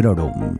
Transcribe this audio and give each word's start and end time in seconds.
Librorum. 0.00 0.56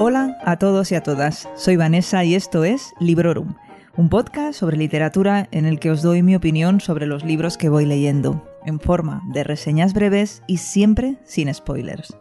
Hola 0.00 0.36
a 0.44 0.56
todos 0.58 0.90
y 0.90 0.96
a 0.96 1.02
todas, 1.04 1.48
soy 1.54 1.76
Vanessa 1.76 2.24
y 2.24 2.34
esto 2.34 2.64
es 2.64 2.92
Librorum, 2.98 3.54
un 3.96 4.08
podcast 4.08 4.58
sobre 4.58 4.76
literatura 4.76 5.46
en 5.52 5.64
el 5.64 5.78
que 5.78 5.92
os 5.92 6.02
doy 6.02 6.24
mi 6.24 6.34
opinión 6.34 6.80
sobre 6.80 7.06
los 7.06 7.24
libros 7.24 7.56
que 7.56 7.68
voy 7.68 7.86
leyendo, 7.86 8.48
en 8.66 8.80
forma 8.80 9.22
de 9.32 9.44
reseñas 9.44 9.94
breves 9.94 10.42
y 10.48 10.56
siempre 10.56 11.18
sin 11.22 11.54
spoilers. 11.54 12.16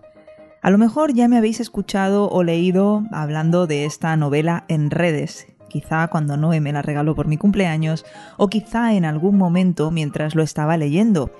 A 0.61 0.69
lo 0.69 0.77
mejor 0.77 1.15
ya 1.15 1.27
me 1.27 1.37
habéis 1.37 1.59
escuchado 1.59 2.29
o 2.29 2.43
leído 2.43 3.01
hablando 3.11 3.65
de 3.65 3.85
esta 3.85 4.15
novela 4.15 4.63
en 4.67 4.91
redes, 4.91 5.47
quizá 5.71 6.07
cuando 6.09 6.35
Noé 6.35 6.59
me 6.59 6.73
la 6.73 6.81
regaló 6.81 7.15
por 7.15 7.27
mi 7.27 7.37
cumpleaños, 7.37 8.05
o 8.37 8.49
quizá 8.49 8.93
en 8.93 9.05
algún 9.05 9.37
momento 9.37 9.89
mientras 9.89 10.35
lo 10.35 10.43
estaba 10.43 10.75
leyendo, 10.75 11.31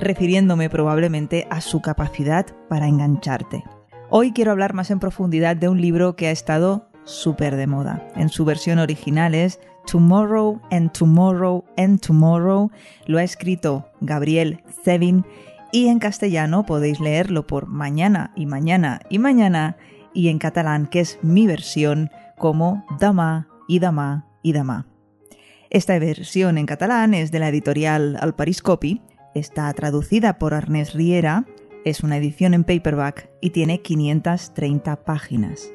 refiriéndome 0.00 0.70
probablemente 0.70 1.46
a 1.50 1.60
su 1.60 1.82
capacidad 1.82 2.46
para 2.70 2.88
engancharte. 2.88 3.64
Hoy 4.08 4.32
quiero 4.32 4.52
hablar 4.52 4.72
más 4.72 4.90
en 4.90 4.98
profundidad 4.98 5.56
de 5.56 5.68
un 5.68 5.80
libro 5.80 6.16
que 6.16 6.28
ha 6.28 6.30
estado 6.30 6.88
súper 7.04 7.56
de 7.56 7.66
moda. 7.66 8.08
En 8.16 8.30
su 8.30 8.44
versión 8.46 8.78
original 8.78 9.34
es 9.34 9.60
Tomorrow 9.86 10.60
and 10.70 10.92
Tomorrow 10.92 11.64
and 11.76 12.00
Tomorrow. 12.00 12.70
Lo 13.06 13.18
ha 13.18 13.24
escrito 13.24 13.88
Gabriel 14.00 14.62
Zevin 14.84 15.24
y 15.70 15.88
en 15.88 15.98
castellano 15.98 16.64
podéis 16.64 16.98
leerlo 16.98 17.46
por 17.46 17.66
mañana 17.66 18.32
y 18.36 18.46
mañana 18.46 19.00
y 19.10 19.18
mañana 19.18 19.76
y 20.14 20.28
en 20.28 20.38
catalán, 20.38 20.86
que 20.86 21.00
es 21.00 21.18
mi 21.22 21.46
versión, 21.46 22.10
como 22.38 22.84
Dama 22.98 23.48
y 23.68 23.78
Dama 23.78 24.26
y 24.42 24.52
Dama. 24.52 24.86
Esta 25.70 25.98
versión 25.98 26.58
en 26.58 26.66
catalán 26.66 27.14
es 27.14 27.32
de 27.32 27.40
la 27.40 27.48
editorial 27.48 28.16
Alpariscopi, 28.20 29.02
está 29.34 29.72
traducida 29.72 30.38
por 30.38 30.52
Ernest 30.52 30.94
Riera, 30.94 31.44
es 31.84 32.00
una 32.00 32.16
edición 32.16 32.54
en 32.54 32.64
paperback 32.64 33.30
y 33.40 33.50
tiene 33.50 33.80
530 33.82 35.04
páginas. 35.04 35.70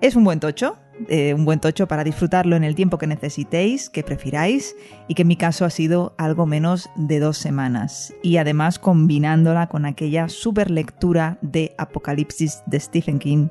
Es 0.00 0.14
un 0.14 0.24
buen 0.24 0.40
tocho, 0.40 0.76
eh, 1.08 1.34
un 1.34 1.44
buen 1.44 1.60
tocho 1.60 1.86
para 1.88 2.04
disfrutarlo 2.04 2.56
en 2.56 2.64
el 2.64 2.74
tiempo 2.74 2.98
que 2.98 3.06
necesitéis, 3.06 3.90
que 3.90 4.02
prefiráis, 4.02 4.76
y 5.08 5.14
que 5.14 5.22
en 5.22 5.28
mi 5.28 5.36
caso 5.36 5.64
ha 5.64 5.70
sido 5.70 6.14
algo 6.18 6.46
menos 6.46 6.90
de 6.96 7.18
dos 7.18 7.38
semanas. 7.38 8.14
Y 8.22 8.38
además 8.38 8.78
combinándola 8.78 9.68
con 9.68 9.86
aquella 9.86 10.28
super 10.28 10.70
lectura 10.70 11.38
de 11.42 11.74
Apocalipsis 11.78 12.62
de 12.66 12.80
Stephen 12.80 13.18
King 13.18 13.48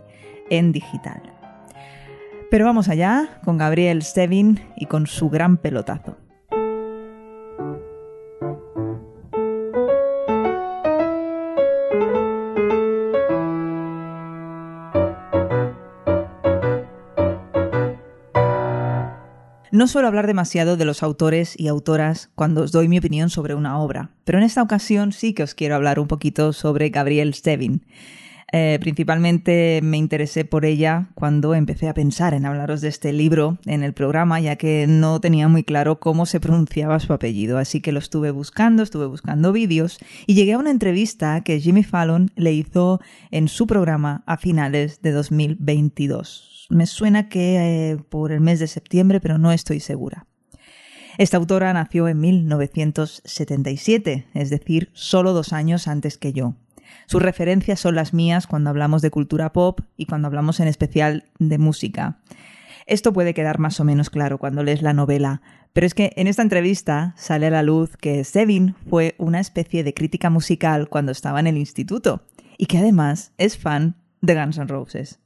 en 0.49 0.71
digital. 0.71 1.34
Pero 2.55 2.63
vamos 2.63 2.87
allá 2.87 3.41
con 3.43 3.57
Gabriel 3.57 4.01
Stevin 4.01 4.61
y 4.77 4.85
con 4.85 5.07
su 5.07 5.29
gran 5.29 5.57
pelotazo. 5.57 6.15
No 19.71 19.87
suelo 19.87 20.07
hablar 20.07 20.25
demasiado 20.25 20.77
de 20.77 20.85
los 20.85 21.03
autores 21.03 21.59
y 21.59 21.67
autoras 21.67 22.29
cuando 22.35 22.61
os 22.61 22.71
doy 22.71 22.87
mi 22.87 22.99
opinión 22.99 23.29
sobre 23.29 23.53
una 23.53 23.79
obra, 23.79 24.11
pero 24.23 24.37
en 24.37 24.45
esta 24.45 24.61
ocasión 24.61 25.11
sí 25.11 25.33
que 25.33 25.43
os 25.43 25.55
quiero 25.55 25.75
hablar 25.75 25.99
un 25.99 26.07
poquito 26.07 26.53
sobre 26.53 26.87
Gabrielle 26.87 27.33
Stevin. 27.33 27.83
Eh, 28.51 28.77
principalmente 28.79 29.79
me 29.83 29.97
interesé 29.97 30.45
por 30.45 30.65
ella 30.65 31.09
cuando 31.15 31.55
empecé 31.55 31.89
a 31.89 31.93
pensar 31.93 32.33
en 32.33 32.45
hablaros 32.45 32.81
de 32.81 32.89
este 32.89 33.11
libro 33.11 33.57
en 33.65 33.83
el 33.83 33.93
programa, 33.93 34.39
ya 34.39 34.55
que 34.55 34.85
no 34.87 35.19
tenía 35.19 35.47
muy 35.47 35.63
claro 35.63 35.99
cómo 35.99 36.25
se 36.25 36.39
pronunciaba 36.39 36.99
su 36.99 37.11
apellido, 37.11 37.57
así 37.57 37.81
que 37.81 37.91
lo 37.91 37.99
estuve 37.99 38.31
buscando, 38.31 38.83
estuve 38.83 39.07
buscando 39.07 39.51
vídeos 39.51 39.97
y 40.27 40.35
llegué 40.35 40.53
a 40.53 40.59
una 40.59 40.71
entrevista 40.71 41.41
que 41.41 41.59
Jimmy 41.59 41.83
Fallon 41.83 42.31
le 42.35 42.53
hizo 42.53 43.01
en 43.31 43.47
su 43.47 43.67
programa 43.67 44.23
a 44.25 44.37
finales 44.37 45.01
de 45.01 45.11
2022 45.11 46.55
me 46.69 46.85
suena 46.85 47.27
que 47.29 47.91
eh, 47.91 47.97
por 47.97 48.31
el 48.31 48.41
mes 48.41 48.59
de 48.59 48.67
septiembre, 48.67 49.19
pero 49.19 49.37
no 49.37 49.51
estoy 49.51 49.79
segura. 49.79 50.25
Esta 51.17 51.37
autora 51.37 51.71
nació 51.73 52.09
en 52.09 52.19
1977, 52.19 54.27
es 54.33 54.49
decir, 54.49 54.89
solo 54.93 55.33
dos 55.33 55.53
años 55.53 55.87
antes 55.87 56.17
que 56.17 56.33
yo. 56.33 56.55
Sus 57.05 57.21
referencias 57.21 57.79
son 57.79 57.95
las 57.95 58.13
mías 58.13 58.47
cuando 58.47 58.69
hablamos 58.69 59.01
de 59.01 59.11
cultura 59.11 59.53
pop 59.53 59.81
y 59.97 60.05
cuando 60.05 60.27
hablamos 60.27 60.59
en 60.59 60.67
especial 60.67 61.25
de 61.39 61.57
música. 61.57 62.19
Esto 62.87 63.13
puede 63.13 63.33
quedar 63.33 63.57
más 63.57 63.79
o 63.79 63.83
menos 63.83 64.09
claro 64.09 64.37
cuando 64.37 64.63
lees 64.63 64.81
la 64.81 64.93
novela, 64.93 65.41
pero 65.73 65.87
es 65.87 65.93
que 65.93 66.13
en 66.15 66.27
esta 66.27 66.43
entrevista 66.43 67.13
sale 67.17 67.47
a 67.47 67.51
la 67.51 67.63
luz 67.63 67.97
que 67.97 68.23
Sevin 68.23 68.75
fue 68.89 69.15
una 69.17 69.39
especie 69.39 69.83
de 69.83 69.93
crítica 69.93 70.29
musical 70.29 70.87
cuando 70.87 71.11
estaba 71.11 71.39
en 71.39 71.47
el 71.47 71.57
instituto 71.57 72.23
y 72.57 72.67
que 72.67 72.77
además 72.77 73.33
es 73.37 73.57
fan 73.57 73.95
de 74.21 74.35
Guns 74.35 74.57
N' 74.57 74.67
Roses. 74.67 75.19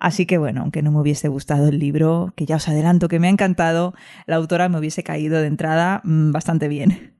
Así 0.00 0.26
que 0.26 0.38
bueno, 0.38 0.62
aunque 0.62 0.82
no 0.82 0.90
me 0.92 1.00
hubiese 1.00 1.28
gustado 1.28 1.68
el 1.68 1.78
libro, 1.78 2.32
que 2.36 2.46
ya 2.46 2.56
os 2.56 2.68
adelanto 2.68 3.08
que 3.08 3.20
me 3.20 3.28
ha 3.28 3.30
encantado, 3.30 3.94
la 4.26 4.36
autora 4.36 4.68
me 4.68 4.78
hubiese 4.78 5.02
caído 5.02 5.40
de 5.40 5.46
entrada 5.46 6.00
mm, 6.04 6.32
bastante 6.32 6.68
bien. 6.68 7.14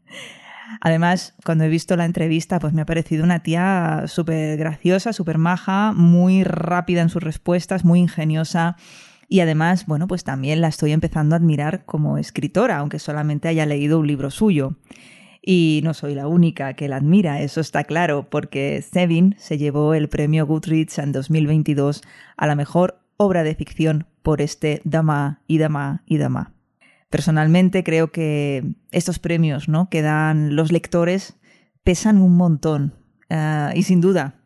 Además, 0.81 1.35
cuando 1.45 1.65
he 1.65 1.69
visto 1.69 1.97
la 1.97 2.05
entrevista, 2.05 2.59
pues 2.59 2.73
me 2.73 2.83
ha 2.83 2.87
parecido 2.87 3.25
una 3.25 3.43
tía 3.43 4.05
súper 4.07 4.57
graciosa, 4.57 5.13
súper 5.13 5.39
maja, 5.39 5.93
muy 5.93 6.45
rápida 6.45 7.03
en 7.03 7.09
sus 7.09 7.23
respuestas, 7.23 7.85
muy 7.85 8.01
ingeniosa. 8.01 8.77
Y 9.29 9.41
además, 9.41 9.87
bueno, 9.87 10.07
pues 10.07 10.25
también 10.25 10.61
la 10.61 10.69
estoy 10.69 10.93
empezando 10.93 11.35
a 11.35 11.39
admirar 11.39 11.85
como 11.85 12.19
escritora, 12.19 12.79
aunque 12.79 12.99
solamente 12.99 13.49
haya 13.49 13.67
leído 13.67 13.99
un 13.99 14.07
libro 14.07 14.31
suyo. 14.31 14.77
Y 15.47 15.81
no 15.85 15.93
soy 15.93 16.15
la 16.15 16.27
única 16.27 16.73
que 16.73 16.89
la 16.89 16.97
admira, 16.97 17.43
eso 17.43 17.61
está 17.61 17.85
claro, 17.85 18.31
porque 18.31 18.83
Sevin 18.83 19.35
se 19.39 19.59
llevó 19.59 19.93
el 19.93 20.09
premio 20.09 20.47
Goodreads 20.47 20.99
en 20.99 21.13
2022 21.13 22.03
a 22.37 22.47
la 22.47 22.55
mejor 22.55 22.99
obra 23.19 23.43
de 23.43 23.55
ficción 23.55 24.07
por 24.23 24.41
este 24.41 24.81
Dama 24.85 25.43
y 25.47 25.59
Dama 25.59 26.03
y 26.07 26.17
Dama. 26.17 26.55
Personalmente 27.15 27.85
creo 27.85 28.11
que 28.11 28.75
estos 28.91 29.21
premios 29.21 29.69
¿no? 29.69 29.89
que 29.89 30.03
dan 30.03 30.57
los 30.57 30.73
lectores 30.73 31.37
pesan 31.85 32.21
un 32.21 32.37
montón. 32.37 32.95
Ah, 33.31 33.71
y 33.73 33.85
sin 33.85 34.01
duda, 34.01 34.41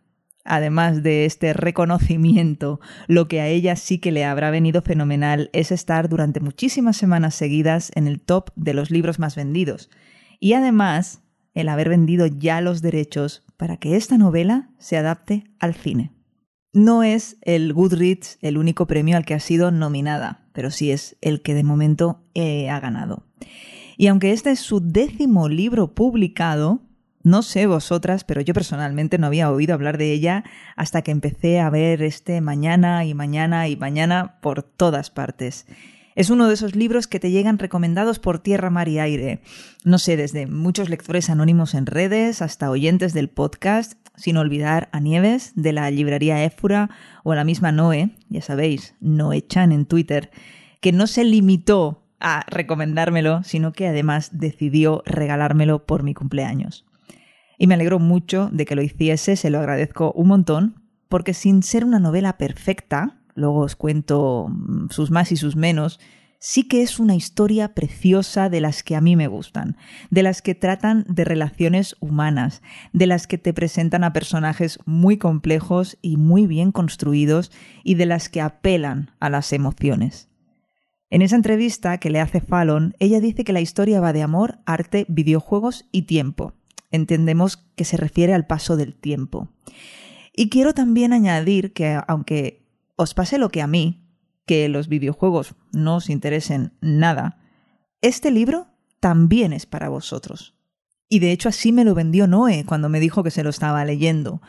además 0.45 1.03
de 1.03 1.25
este 1.25 1.55
reconocimiento, 1.55 2.79
lo 3.07 3.27
que 3.27 3.41
a 3.41 3.47
ella 3.47 3.75
sí 3.75 4.01
que 4.01 4.13
le 4.13 4.27
habrá 4.27 4.51
venido 4.51 4.83
fenomenal 4.83 5.49
es 5.55 5.73
estar 5.73 6.11
durante 6.11 6.41
muchísimas 6.41 6.99
semanas 6.99 7.35
seguidas 7.35 7.91
en 7.95 8.07
el 8.07 8.21
top 8.21 8.51
de 8.55 8.75
los 8.75 8.91
libros 8.91 9.19
más 9.19 9.35
vendidos 9.35 9.89
y 10.39 10.53
además 10.53 11.23
el 11.55 11.71
haber 11.71 11.89
vendido 11.89 12.27
ya 12.27 12.61
los 12.61 12.83
derechos 12.83 13.47
para 13.57 13.79
que 13.79 13.97
esta 13.97 14.19
novela 14.19 14.69
se 14.77 14.99
adapte 14.99 15.45
al 15.59 15.75
cine. 15.75 16.18
No 16.73 17.03
es 17.03 17.37
el 17.43 17.73
Goodreads 17.73 18.39
el 18.43 18.59
único 18.59 18.87
premio 18.87 19.17
al 19.17 19.25
que 19.25 19.35
ha 19.35 19.41
sido 19.41 19.71
nominada, 19.71 20.47
pero 20.53 20.71
sí 20.71 20.91
es 20.91 21.17
el 21.21 21.41
que 21.41 21.55
de 21.55 21.65
momento 21.65 22.21
eh, 22.35 22.69
ha 22.69 22.79
ganado. 22.79 23.25
Y 23.97 24.07
aunque 24.09 24.33
este 24.33 24.51
es 24.51 24.61
su 24.61 24.81
décimo 24.81 25.49
libro 25.49 25.95
publicado, 25.95 26.83
no 27.23 27.43
sé 27.43 27.67
vosotras, 27.67 28.25
pero 28.25 28.41
yo 28.41 28.55
personalmente 28.55 29.19
no 29.19 29.27
había 29.27 29.51
oído 29.51 29.75
hablar 29.75 29.99
de 29.99 30.13
ella 30.13 30.45
hasta 30.77 31.03
que 31.03 31.11
empecé 31.11 31.59
a 31.59 31.71
ver 31.71 32.03
este 32.03 32.41
mañana 32.41 33.05
y 33.05 33.15
mañana 33.15 33.69
y 33.69 33.77
mañana 33.77 34.39
por 34.41 34.63
todas 34.63 35.11
partes. 35.11 35.67
Es 36.15 36.31
uno 36.31 36.49
de 36.49 36.55
esos 36.55 36.75
libros 36.75 37.07
que 37.07 37.21
te 37.21 37.31
llegan 37.31 37.59
recomendados 37.59 38.19
por 38.19 38.41
tierra, 38.41 38.71
mar 38.71 38.89
y 38.89 38.99
aire. 38.99 39.41
No 39.85 39.99
sé, 39.99 40.17
desde 40.17 40.47
muchos 40.47 40.89
lectores 40.89 41.31
anónimos 41.31 41.75
en 41.75 41.87
redes 41.87 42.43
hasta 42.43 42.71
oyentes 42.71 43.15
del 43.15 43.29
podcast, 43.29 44.08
sin 44.19 44.37
olvidar 44.37 44.91
a 44.93 45.01
Nieves 45.01 45.53
de 45.55 45.73
la 45.73 45.91
librería 45.91 46.45
Éfura 46.45 46.91
o 47.25 47.33
a 47.33 47.37
la 47.37 47.45
misma 47.45 47.73
Noé, 47.73 48.11
ya 48.29 48.43
sabéis, 48.43 48.95
Noé 49.01 49.47
Chan 49.47 49.73
en 49.73 49.87
Twitter, 49.87 50.31
que 50.81 50.93
no 50.93 51.07
se 51.07 51.25
limitó 51.25 52.05
a 52.21 52.45
recomendármelo, 52.49 53.43
sino 53.45 53.73
que 53.73 53.87
además 53.87 54.31
decidió 54.33 55.03
regalármelo 55.07 55.87
por 55.87 56.03
mi 56.03 56.15
cumpleaños. 56.15 56.85
Y 57.59 57.67
me 57.67 57.75
alegro 57.75 57.99
mucho 57.99 58.51
de 58.53 58.67
que 58.67 58.75
lo 58.77 58.83
hiciese, 58.83 59.37
se 59.37 59.51
lo 59.51 59.59
agradezco 59.59 60.13
un 60.13 60.29
montón, 60.29 60.83
porque 61.09 61.35
sin 61.35 61.63
ser 61.63 61.85
una 61.85 61.99
novela 61.99 62.37
perfecta, 62.37 63.19
luego 63.35 63.61
os 63.61 63.77
cuento 63.77 64.49
mm, 64.49 64.91
sus 64.91 65.11
más 65.11 65.33
y 65.33 65.37
sus 65.37 65.57
menos, 65.57 66.01
sí 66.39 66.65
que 66.69 66.83
es 66.83 66.99
una 66.99 67.15
historia 67.15 67.75
preciosa 67.75 68.49
de 68.49 68.61
las 68.61 68.83
que 68.83 68.97
a 68.97 69.01
mí 69.01 69.17
me 69.17 69.27
gustan, 69.27 69.77
de 70.11 70.23
las 70.23 70.43
que 70.43 70.55
tratan 70.55 71.05
de 71.09 71.25
relaciones 71.25 71.97
humanas, 72.01 72.63
de 72.93 73.07
las 73.07 73.27
que 73.27 73.39
te 73.39 73.53
presentan 73.53 74.05
a 74.05 74.13
personajes 74.13 74.79
muy 74.87 75.19
complejos 75.19 75.99
y 76.03 76.17
muy 76.17 76.47
bien 76.47 76.73
construidos 76.73 77.51
y 77.85 77.95
de 77.95 78.07
las 78.07 78.29
que 78.29 78.41
apelan 78.41 79.11
a 79.21 79.31
las 79.31 79.53
emociones. 79.53 80.29
En 81.11 81.23
esa 81.23 81.37
entrevista 81.37 81.99
que 81.99 82.11
le 82.11 82.21
hace 82.21 82.41
Fallon, 82.41 82.95
ella 82.99 83.21
dice 83.21 83.43
que 83.43 83.55
la 83.55 83.63
historia 83.63 84.01
va 84.01 84.13
de 84.13 84.23
amor, 84.23 84.59
arte, 84.67 85.07
videojuegos 85.09 85.87
y 85.91 86.03
tiempo. 86.03 86.53
Entendemos 86.91 87.57
que 87.77 87.85
se 87.85 87.97
refiere 87.97 88.35
al 88.35 88.47
paso 88.47 88.77
del 88.77 88.95
tiempo. 88.95 89.49
Y 90.37 90.51
quiero 90.51 90.75
también 90.75 91.13
añadir 91.13 91.73
que, 91.73 91.99
aunque 92.07 92.67
os 92.97 93.15
pase 93.15 93.39
lo 93.39 93.49
que 93.49 93.63
a 93.63 93.67
mí, 93.67 94.08
que 94.49 94.69
los 94.71 94.89
videojuegos 94.89 95.55
no 95.73 95.97
os 95.97 96.09
interesen 96.09 96.73
nada, 96.81 97.39
este 98.01 98.31
libro 98.31 98.67
también 98.99 99.53
es 99.53 99.67
para 99.67 99.91
vosotros. 99.91 100.55
Y 101.11 101.19
de 101.19 101.33
hecho 101.33 101.51
así 101.51 101.71
me 101.71 101.85
lo 101.85 101.95
vendió 101.95 102.27
Noé 102.27 102.65
cuando 102.67 102.89
me 102.89 102.99
dijo 102.99 103.23
que 103.23 103.31
se 103.31 103.45
lo 103.45 103.51
estaba 103.51 103.85
leyendo. 103.85 104.41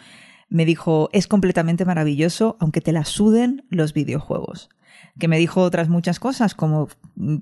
Me 0.48 0.66
dijo, 0.66 1.10
es 1.12 1.28
completamente 1.28 1.84
maravilloso, 1.84 2.56
aunque 2.60 2.82
te 2.82 2.94
la 2.94 3.04
suden 3.04 3.66
los 3.70 3.94
videojuegos. 3.94 4.70
Que 5.20 5.28
me 5.28 5.38
dijo 5.38 5.62
otras 5.62 5.90
muchas 5.90 6.20
cosas, 6.20 6.56
como 6.56 6.88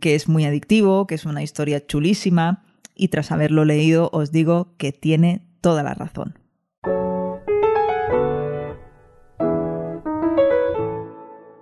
que 0.01 0.15
es 0.15 0.27
muy 0.27 0.45
adictivo, 0.45 1.06
que 1.06 1.15
es 1.15 1.25
una 1.25 1.44
historia 1.44 1.86
chulísima, 1.86 2.63
y 2.95 3.09
tras 3.09 3.31
haberlo 3.31 3.65
leído 3.65 4.09
os 4.12 4.31
digo 4.31 4.74
que 4.77 4.92
tiene 4.92 5.48
toda 5.62 5.83
la 5.83 5.94
razón. 5.94 6.39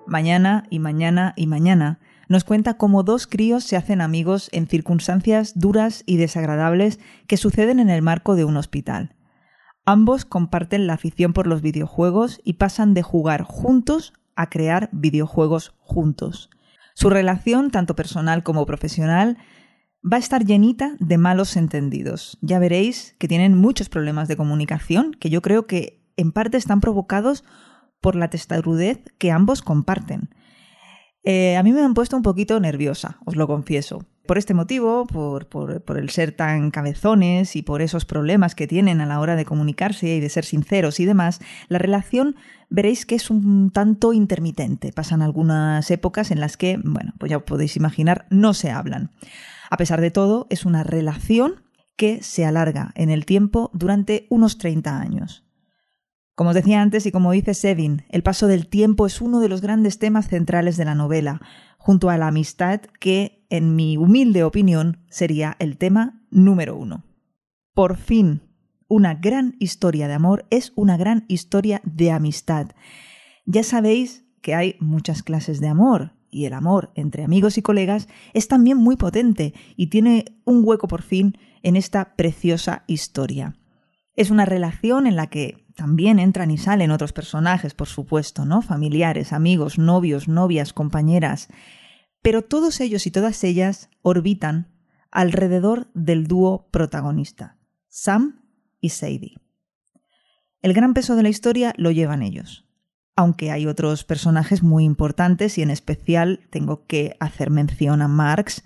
Mañana 0.07 0.65
y 0.69 0.79
mañana 0.79 1.33
y 1.35 1.47
mañana 1.47 1.99
nos 2.27 2.43
cuenta 2.43 2.77
cómo 2.77 3.03
dos 3.03 3.27
críos 3.27 3.63
se 3.63 3.75
hacen 3.75 4.01
amigos 4.01 4.49
en 4.51 4.67
circunstancias 4.67 5.53
duras 5.55 6.03
y 6.05 6.17
desagradables 6.17 6.99
que 7.27 7.37
suceden 7.37 7.79
en 7.79 7.89
el 7.89 8.01
marco 8.01 8.35
de 8.35 8.45
un 8.45 8.57
hospital. 8.57 9.15
Ambos 9.85 10.25
comparten 10.25 10.87
la 10.87 10.93
afición 10.93 11.33
por 11.33 11.45
los 11.45 11.61
videojuegos 11.61 12.41
y 12.43 12.53
pasan 12.53 12.93
de 12.93 13.03
jugar 13.03 13.43
juntos 13.43 14.13
a 14.35 14.49
crear 14.49 14.89
videojuegos 14.91 15.75
juntos. 15.79 16.49
Su 16.95 17.09
relación, 17.09 17.71
tanto 17.71 17.95
personal 17.95 18.41
como 18.41 18.65
profesional, 18.65 19.37
va 20.01 20.17
a 20.17 20.19
estar 20.19 20.45
llenita 20.45 20.95
de 20.99 21.17
malos 21.17 21.55
entendidos. 21.57 22.37
Ya 22.41 22.57
veréis 22.57 23.15
que 23.19 23.27
tienen 23.27 23.57
muchos 23.57 23.89
problemas 23.89 24.27
de 24.27 24.37
comunicación 24.37 25.11
que 25.13 25.29
yo 25.29 25.41
creo 25.41 25.67
que 25.67 26.01
en 26.17 26.31
parte 26.31 26.57
están 26.57 26.79
provocados 26.79 27.43
por 28.05 28.15
la 28.15 28.29
testarudez 28.29 28.99
que 29.17 29.31
ambos 29.31 29.63
comparten. 29.63 30.29
Eh, 31.23 31.57
a 31.57 31.63
mí 31.63 31.71
me 31.71 31.81
han 31.81 31.95
puesto 31.95 32.15
un 32.15 32.21
poquito 32.21 32.59
nerviosa, 32.59 33.17
os 33.25 33.35
lo 33.35 33.47
confieso. 33.47 34.05
Por 34.27 34.37
este 34.37 34.53
motivo, 34.53 35.07
por, 35.07 35.47
el 35.97 36.11
ser 36.11 36.31
tan 36.31 36.69
cabezones 36.69 37.55
y 37.55 37.63
por 37.63 37.81
esos 37.81 38.05
problemas 38.05 38.53
que 38.53 38.67
tienen 38.67 39.01
a 39.01 39.07
la 39.07 39.19
hora 39.19 39.35
de 39.35 39.43
comunicarse 39.43 40.07
y 40.07 40.19
de 40.19 40.29
ser 40.29 40.45
sinceros 40.45 40.99
y 40.99 41.05
demás, 41.05 41.39
la 41.67 41.79
relación 41.79 42.35
veréis 42.69 43.07
que 43.07 43.15
es 43.15 43.31
un 43.31 43.71
tanto 43.71 44.13
intermitente. 44.13 44.93
Pasan 44.93 45.23
algunas 45.23 45.89
épocas 45.89 46.29
en 46.29 46.39
las 46.39 46.57
que, 46.57 46.77
bueno, 46.83 47.15
pues 47.17 47.31
ya 47.31 47.39
podéis 47.39 47.75
imaginar, 47.75 48.27
no 48.29 48.53
se 48.53 48.69
hablan. 48.69 49.09
A 49.71 49.77
pesar 49.77 49.99
de 49.99 50.11
todo, 50.11 50.45
es 50.51 50.63
una 50.63 50.83
relación 50.83 51.63
que 51.95 52.21
se 52.21 52.45
alarga 52.45 52.91
en 52.93 53.09
el 53.09 53.25
tiempo 53.25 53.71
durante 53.73 54.27
unos 54.29 54.59
30 54.59 54.95
años. 54.99 55.44
Como 56.35 56.49
os 56.49 56.55
decía 56.55 56.81
antes 56.81 57.05
y 57.05 57.11
como 57.11 57.31
dice 57.31 57.53
Sevin, 57.53 58.03
el 58.09 58.21
paso 58.21 58.47
del 58.47 58.67
tiempo 58.67 59.05
es 59.05 59.21
uno 59.21 59.39
de 59.39 59.47
los 59.47 59.61
grandes 59.61 59.99
temas 59.99 60.27
centrales 60.27 60.75
de 60.75 60.83
la 60.83 60.93
novela, 60.93 61.41
junto 61.77 62.09
a 62.09 62.17
la 62.17 62.27
amistad 62.27 62.81
que, 62.99 63.45
en 63.49 63.75
mi 63.75 63.95
humilde 63.95 64.43
opinión, 64.43 64.99
sería 65.09 65.55
el 65.59 65.77
tema 65.77 66.21
número 66.31 66.75
uno. 66.75 67.05
Por 67.73 67.95
fin, 67.95 68.41
una 68.89 69.15
gran 69.15 69.55
historia 69.59 70.09
de 70.09 70.13
amor 70.13 70.45
es 70.49 70.73
una 70.75 70.97
gran 70.97 71.23
historia 71.29 71.81
de 71.85 72.11
amistad. 72.11 72.67
Ya 73.45 73.63
sabéis 73.63 74.25
que 74.41 74.55
hay 74.55 74.75
muchas 74.79 75.23
clases 75.23 75.61
de 75.61 75.69
amor, 75.69 76.11
y 76.29 76.45
el 76.45 76.53
amor 76.53 76.91
entre 76.95 77.23
amigos 77.23 77.57
y 77.57 77.61
colegas 77.61 78.09
es 78.33 78.49
también 78.49 78.77
muy 78.77 78.97
potente 78.97 79.53
y 79.77 79.87
tiene 79.87 80.25
un 80.43 80.63
hueco 80.65 80.89
por 80.89 81.01
fin 81.01 81.37
en 81.63 81.77
esta 81.77 82.15
preciosa 82.17 82.83
historia. 82.87 83.55
Es 84.17 84.31
una 84.31 84.43
relación 84.43 85.07
en 85.07 85.15
la 85.15 85.27
que 85.27 85.64
también 85.75 86.19
entran 86.19 86.51
y 86.51 86.57
salen 86.57 86.91
otros 86.91 87.13
personajes, 87.13 87.73
por 87.73 87.87
supuesto, 87.87 88.45
¿no? 88.45 88.61
Familiares, 88.61 89.33
amigos, 89.33 89.77
novios, 89.77 90.27
novias, 90.27 90.73
compañeras. 90.73 91.49
Pero 92.21 92.41
todos 92.41 92.79
ellos 92.79 93.05
y 93.05 93.11
todas 93.11 93.43
ellas 93.43 93.89
orbitan 94.01 94.71
alrededor 95.11 95.87
del 95.93 96.27
dúo 96.27 96.67
protagonista, 96.71 97.57
Sam 97.87 98.41
y 98.81 98.89
Sadie. 98.89 99.37
El 100.61 100.73
gran 100.73 100.93
peso 100.93 101.15
de 101.15 101.23
la 101.23 101.29
historia 101.29 101.73
lo 101.77 101.91
llevan 101.91 102.23
ellos, 102.23 102.65
aunque 103.15 103.51
hay 103.51 103.67
otros 103.67 104.03
personajes 104.03 104.63
muy 104.63 104.83
importantes 104.83 105.57
y 105.57 105.61
en 105.61 105.69
especial 105.69 106.47
tengo 106.49 106.85
que 106.85 107.15
hacer 107.19 107.49
mención 107.49 108.01
a 108.01 108.07
Marx, 108.07 108.63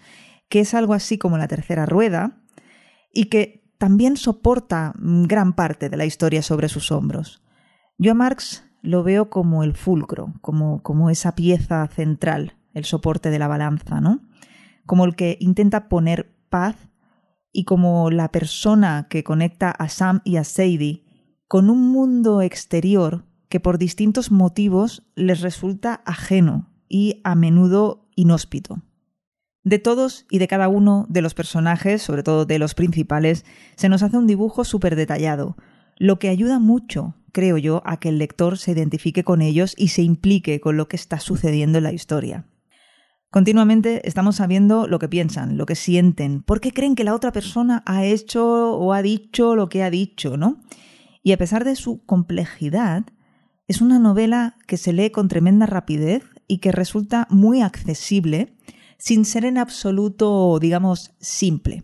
que 0.48 0.62
es 0.62 0.74
algo 0.74 0.94
así 0.94 1.18
como 1.18 1.38
la 1.38 1.48
tercera 1.48 1.86
rueda, 1.86 2.42
y 3.14 3.26
que 3.26 3.59
también 3.80 4.18
soporta 4.18 4.94
gran 4.98 5.54
parte 5.54 5.90
de 5.90 5.98
la 5.98 6.06
historia 6.06 6.44
sobre 6.44 6.70
sus 6.70 6.92
hombros. 6.92 7.42
Yo 7.98 8.12
a 8.12 8.16
Marx 8.16 8.64
lo 8.82 9.04
veo 9.04 9.30
como 9.30 9.64
el 9.64 9.74
fulcro, 9.74 10.34
como, 10.42 10.84
como 10.84 11.10
esa 11.10 11.34
pieza 11.34 11.88
central, 11.88 12.58
el 12.74 12.84
soporte 12.86 13.30
de 13.32 13.40
la 13.40 13.48
balanza, 13.48 14.02
¿no? 14.02 14.22
Como 14.86 15.06
el 15.06 15.16
que 15.16 15.38
intenta 15.40 15.88
poner 15.88 16.36
paz 16.50 16.76
y 17.54 17.64
como 17.64 18.12
la 18.12 18.32
persona 18.32 19.08
que 19.10 19.24
conecta 19.24 19.72
a 19.72 19.88
Sam 19.88 20.22
y 20.24 20.36
a 20.36 20.44
Sadie 20.44 21.06
con 21.48 21.70
un 21.70 21.90
mundo 21.90 22.42
exterior 22.42 23.26
que 23.48 23.60
por 23.60 23.78
distintos 23.78 24.30
motivos 24.30 25.10
les 25.16 25.40
resulta 25.40 26.02
ajeno 26.06 26.70
y 26.90 27.22
a 27.24 27.34
menudo 27.34 28.10
inhóspito. 28.16 28.84
De 29.70 29.78
todos 29.78 30.26
y 30.32 30.40
de 30.40 30.48
cada 30.48 30.68
uno 30.68 31.06
de 31.10 31.22
los 31.22 31.36
personajes, 31.36 32.02
sobre 32.02 32.24
todo 32.24 32.48
de 32.48 32.58
los 32.58 32.74
principales, 32.74 33.46
se 33.76 33.88
nos 33.88 34.02
hace 34.02 34.18
un 34.18 34.26
dibujo 34.26 34.64
súper 34.64 34.96
detallado, 34.96 35.58
lo 36.00 36.18
que 36.18 36.30
ayuda 36.30 36.58
mucho, 36.58 37.14
creo 37.34 37.56
yo, 37.60 37.84
a 37.86 38.00
que 38.00 38.10
el 38.10 38.18
lector 38.18 38.58
se 38.58 38.72
identifique 38.72 39.24
con 39.24 39.44
ellos 39.44 39.76
y 39.78 39.90
se 39.90 40.02
implique 40.02 40.60
con 40.60 40.76
lo 40.76 40.88
que 40.88 40.96
está 40.96 41.20
sucediendo 41.20 41.78
en 41.78 41.84
la 41.84 41.94
historia. 41.94 42.48
Continuamente 43.30 44.02
estamos 44.08 44.38
sabiendo 44.38 44.88
lo 44.88 44.98
que 44.98 45.08
piensan, 45.08 45.56
lo 45.56 45.68
que 45.68 45.76
sienten, 45.76 46.42
por 46.42 46.62
qué 46.62 46.72
creen 46.72 46.96
que 46.96 47.04
la 47.04 47.14
otra 47.14 47.32
persona 47.32 47.84
ha 47.86 48.04
hecho 48.06 48.72
o 48.72 48.94
ha 48.94 49.04
dicho 49.04 49.56
lo 49.56 49.70
que 49.70 49.84
ha 49.84 49.92
dicho, 49.92 50.36
¿no? 50.36 50.58
Y 51.22 51.32
a 51.32 51.38
pesar 51.38 51.64
de 51.64 51.76
su 51.76 52.04
complejidad, 52.08 53.04
es 53.68 53.82
una 53.82 54.00
novela 54.00 54.56
que 54.66 54.78
se 54.78 54.94
lee 54.94 55.12
con 55.12 55.28
tremenda 55.28 55.68
rapidez 55.68 56.24
y 56.48 56.58
que 56.58 56.72
resulta 56.72 57.28
muy 57.30 57.62
accesible 57.62 58.56
sin 59.00 59.26
ser 59.26 59.46
en 59.46 59.58
absoluto, 59.58 60.60
digamos, 60.60 61.16
simple. 61.20 61.84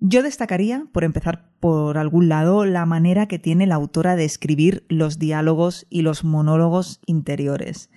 Yo 0.00 0.22
destacaría, 0.22 0.86
por 0.92 1.04
empezar 1.04 1.52
por 1.60 1.98
algún 1.98 2.28
lado, 2.28 2.64
la 2.64 2.84
manera 2.84 3.26
que 3.26 3.38
tiene 3.38 3.66
la 3.66 3.76
autora 3.76 4.16
de 4.16 4.24
escribir 4.24 4.84
los 4.88 5.18
diálogos 5.18 5.86
y 5.88 6.02
los 6.02 6.24
monólogos 6.24 7.00
interiores. 7.06 7.90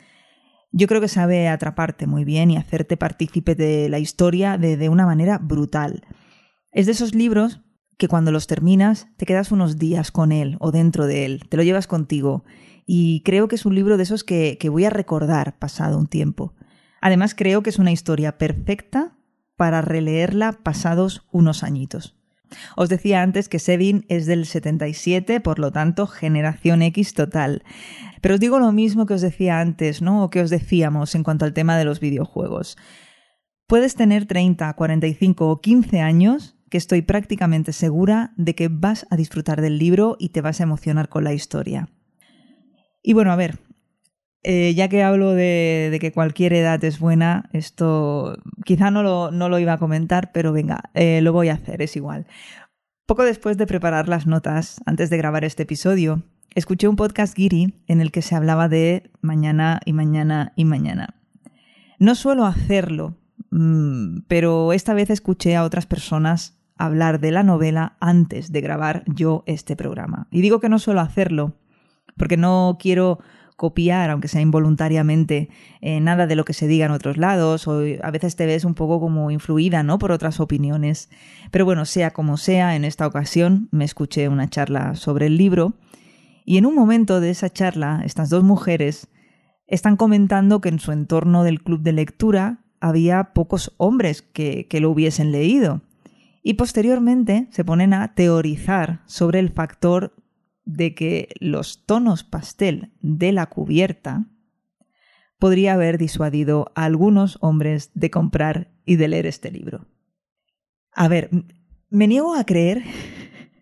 Yo 0.72 0.88
creo 0.88 1.02
que 1.02 1.08
sabe 1.08 1.48
atraparte 1.50 2.08
muy 2.08 2.24
bien 2.24 2.50
y 2.50 2.58
hacerte 2.58 2.98
partícipe 2.98 3.56
de 3.56 3.90
la 3.90 4.00
historia 4.00 4.58
de, 4.58 4.78
de 4.78 4.90
una 4.90 5.06
manera 5.06 5.38
brutal. 5.38 6.04
Es 6.72 6.86
de 6.86 6.94
esos 6.94 7.14
libros 7.14 7.62
que 7.98 8.08
cuando 8.08 8.32
los 8.32 8.48
terminas 8.48 9.08
te 9.18 9.26
quedas 9.26 9.52
unos 9.52 9.78
días 9.78 10.12
con 10.12 10.32
él 10.32 10.58
o 10.60 10.72
dentro 10.72 11.06
de 11.08 11.26
él, 11.26 11.44
te 11.50 11.58
lo 11.58 11.64
llevas 11.64 11.88
contigo. 11.88 12.46
Y 12.86 13.22
creo 13.24 13.48
que 13.48 13.56
es 13.56 13.66
un 13.66 13.76
libro 13.76 13.98
de 13.98 14.04
esos 14.04 14.24
que, 14.24 14.58
que 14.60 14.70
voy 14.70 14.86
a 14.86 14.90
recordar 14.90 15.60
pasado 15.60 15.98
un 16.00 16.08
tiempo. 16.08 16.56
Además, 17.02 17.36
creo 17.36 17.64
que 17.64 17.72
es 17.72 17.80
una 17.80 17.92
historia 17.92 18.38
perfecta 18.38 19.18
para 19.58 19.82
releerla 19.82 20.54
pasados 20.54 21.28
unos 21.32 21.64
añitos. 21.64 22.16
Os 22.76 22.90
decía 22.90 23.22
antes 23.22 23.50
que 23.50 23.60
Sevin 23.60 24.06
es 24.10 24.26
del 24.26 24.46
77, 24.46 25.40
por 25.40 25.60
lo 25.60 25.72
tanto, 25.72 26.08
generación 26.08 26.82
X 26.82 27.14
total. 27.14 27.64
Pero 28.22 28.36
os 28.36 28.40
digo 28.40 28.60
lo 28.60 28.72
mismo 28.72 29.06
que 29.06 29.14
os 29.14 29.22
decía 29.22 29.60
antes, 29.60 30.02
¿no? 30.02 30.24
O 30.24 30.30
que 30.30 30.42
os 30.42 30.50
decíamos 30.50 31.16
en 31.16 31.24
cuanto 31.24 31.46
al 31.46 31.54
tema 31.54 31.78
de 31.78 31.86
los 31.86 32.00
videojuegos. 32.00 32.78
Puedes 33.68 33.96
tener 33.96 34.26
30, 34.26 34.74
45 34.74 35.50
o 35.50 35.62
15 35.62 36.02
años 36.02 36.58
que 36.70 36.78
estoy 36.78 37.02
prácticamente 37.02 37.74
segura 37.74 38.34
de 38.38 38.56
que 38.56 38.70
vas 38.70 39.06
a 39.10 39.16
disfrutar 39.16 39.62
del 39.62 39.78
libro 39.78 40.18
y 40.20 40.30
te 40.30 40.42
vas 40.42 40.60
a 40.60 40.64
emocionar 40.64 41.10
con 41.10 41.24
la 41.24 41.34
historia. 41.34 41.90
Y 43.04 43.14
bueno, 43.14 43.32
a 43.32 43.36
ver, 43.36 43.60
eh, 44.44 44.74
ya 44.74 44.88
que 44.88 45.04
hablo 45.04 45.32
de, 45.34 45.96
que 46.02 46.12
cualquier 46.12 46.54
edad 46.54 46.84
es 46.84 47.00
buena, 47.00 47.50
esto 47.54 48.38
quizá 48.66 48.90
no 48.90 49.04
lo, 49.04 49.32
no 49.32 49.50
lo 49.50 49.60
iba 49.60 49.74
a 49.74 49.78
comentar, 49.78 50.32
pero 50.32 50.52
venga, 50.52 50.82
eh, 50.94 51.22
lo 51.22 51.32
voy 51.32 51.50
a 51.50 51.54
hacer, 51.54 51.82
es 51.82 51.96
igual. 51.96 52.26
Poco 53.06 53.24
después 53.24 53.58
de 53.58 53.68
preparar 53.68 54.08
las 54.08 54.26
notas, 54.26 54.82
antes 54.86 55.10
de 55.10 55.18
grabar 55.18 55.44
este 55.44 55.64
episodio, 55.64 56.24
escuché 56.56 56.88
un 56.88 56.96
podcast 56.96 57.36
Giri 57.36 57.76
en 57.88 58.02
el 58.02 58.12
que 58.12 58.22
se 58.22 58.36
hablaba 58.36 58.68
de 58.68 59.12
mañana 59.22 59.80
y 59.86 59.94
mañana 59.94 60.54
y 60.56 60.66
mañana. 60.66 61.16
No 62.00 62.16
suelo 62.16 62.46
hacerlo, 62.46 63.18
mm, 63.52 64.22
pero 64.28 64.74
esta 64.74 64.94
vez 64.96 65.12
escuché 65.12 65.56
a 65.56 65.64
otras 65.64 65.86
personas 65.86 66.58
hablar 66.78 67.20
de 67.20 67.32
la 67.32 67.44
novela 67.44 67.96
antes 68.00 68.52
de 68.52 68.62
grabar 68.62 69.04
yo 69.06 69.44
este 69.46 69.76
programa. 69.76 70.28
Y 70.32 70.42
digo 70.42 70.60
que 70.60 70.70
no 70.70 70.80
suelo 70.80 71.02
hacerlo 71.02 71.54
porque 72.18 72.38
no 72.38 72.78
quiero 72.80 73.20
copiar, 73.62 74.10
aunque 74.10 74.28
sea 74.28 74.42
involuntariamente, 74.42 75.50
eh, 75.82 76.00
nada 76.00 76.26
de 76.26 76.36
lo 76.36 76.46
que 76.46 76.54
se 76.54 76.68
diga 76.68 76.88
en 76.88 76.92
otros 76.92 77.18
lados, 77.18 77.68
o 77.68 77.84
a 78.02 78.10
veces 78.10 78.36
te 78.36 78.48
ves 78.48 78.66
un 78.66 78.74
poco 78.74 79.00
como 79.00 79.30
influida, 79.30 79.84
¿no? 79.84 80.00
Por 80.00 80.12
otras 80.12 80.40
opiniones. 80.40 81.12
Pero 81.52 81.64
bueno, 81.64 81.86
sea 81.86 82.10
como 82.10 82.38
sea, 82.38 82.76
en 82.76 82.86
esta 82.86 83.06
ocasión 83.06 83.70
me 83.70 83.86
escuché 83.86 84.30
una 84.30 84.50
charla 84.50 84.96
sobre 84.96 85.28
el 85.28 85.38
libro, 85.38 85.76
y 86.44 86.58
en 86.58 86.66
un 86.66 86.74
momento 86.74 87.20
de 87.20 87.30
esa 87.30 87.52
charla, 87.52 88.02
estas 88.04 88.32
dos 88.32 88.44
mujeres 88.44 89.10
están 89.68 89.96
comentando 89.96 90.60
que 90.60 90.70
en 90.70 90.80
su 90.80 90.92
entorno 90.92 91.44
del 91.44 91.62
club 91.62 91.82
de 91.82 91.92
lectura 91.92 92.64
había 92.80 93.26
pocos 93.36 93.76
hombres 93.78 94.24
que, 94.24 94.66
que 94.68 94.80
lo 94.80 94.90
hubiesen 94.90 95.32
leído. 95.32 95.82
Y 96.42 96.56
posteriormente 96.56 97.48
se 97.52 97.64
ponen 97.64 97.94
a 97.94 98.16
teorizar 98.16 99.04
sobre 99.06 99.38
el 99.38 99.52
factor 99.52 100.16
de 100.66 100.94
que 100.96 101.30
los 101.40 101.86
tonos 101.86 102.24
pastel 102.24 102.92
de 103.02 103.32
la 103.32 103.48
cubierta 103.48 104.28
podría 105.40 105.74
haber 105.74 105.98
disuadido 105.98 106.72
a 106.76 106.86
algunos 106.86 107.38
hombres 107.42 107.90
de 107.96 108.12
comprar 108.12 108.72
y 108.86 108.98
de 108.98 109.08
leer 109.08 109.26
este 109.26 109.50
libro. 109.50 109.88
A 110.94 111.08
ver, 111.08 111.32
me 111.90 112.08
niego 112.08 112.36
a 112.36 112.46
creer 112.46 112.84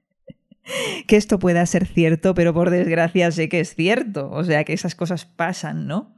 que 1.07 1.15
esto 1.15 1.39
pueda 1.39 1.65
ser 1.65 1.87
cierto, 1.87 2.33
pero 2.33 2.53
por 2.53 2.69
desgracia 2.69 3.31
sé 3.31 3.47
que 3.47 3.61
es 3.61 3.75
cierto, 3.75 4.29
o 4.29 4.43
sea 4.43 4.63
que 4.65 4.73
esas 4.73 4.95
cosas 4.95 5.25
pasan, 5.25 5.87
¿no? 5.87 6.15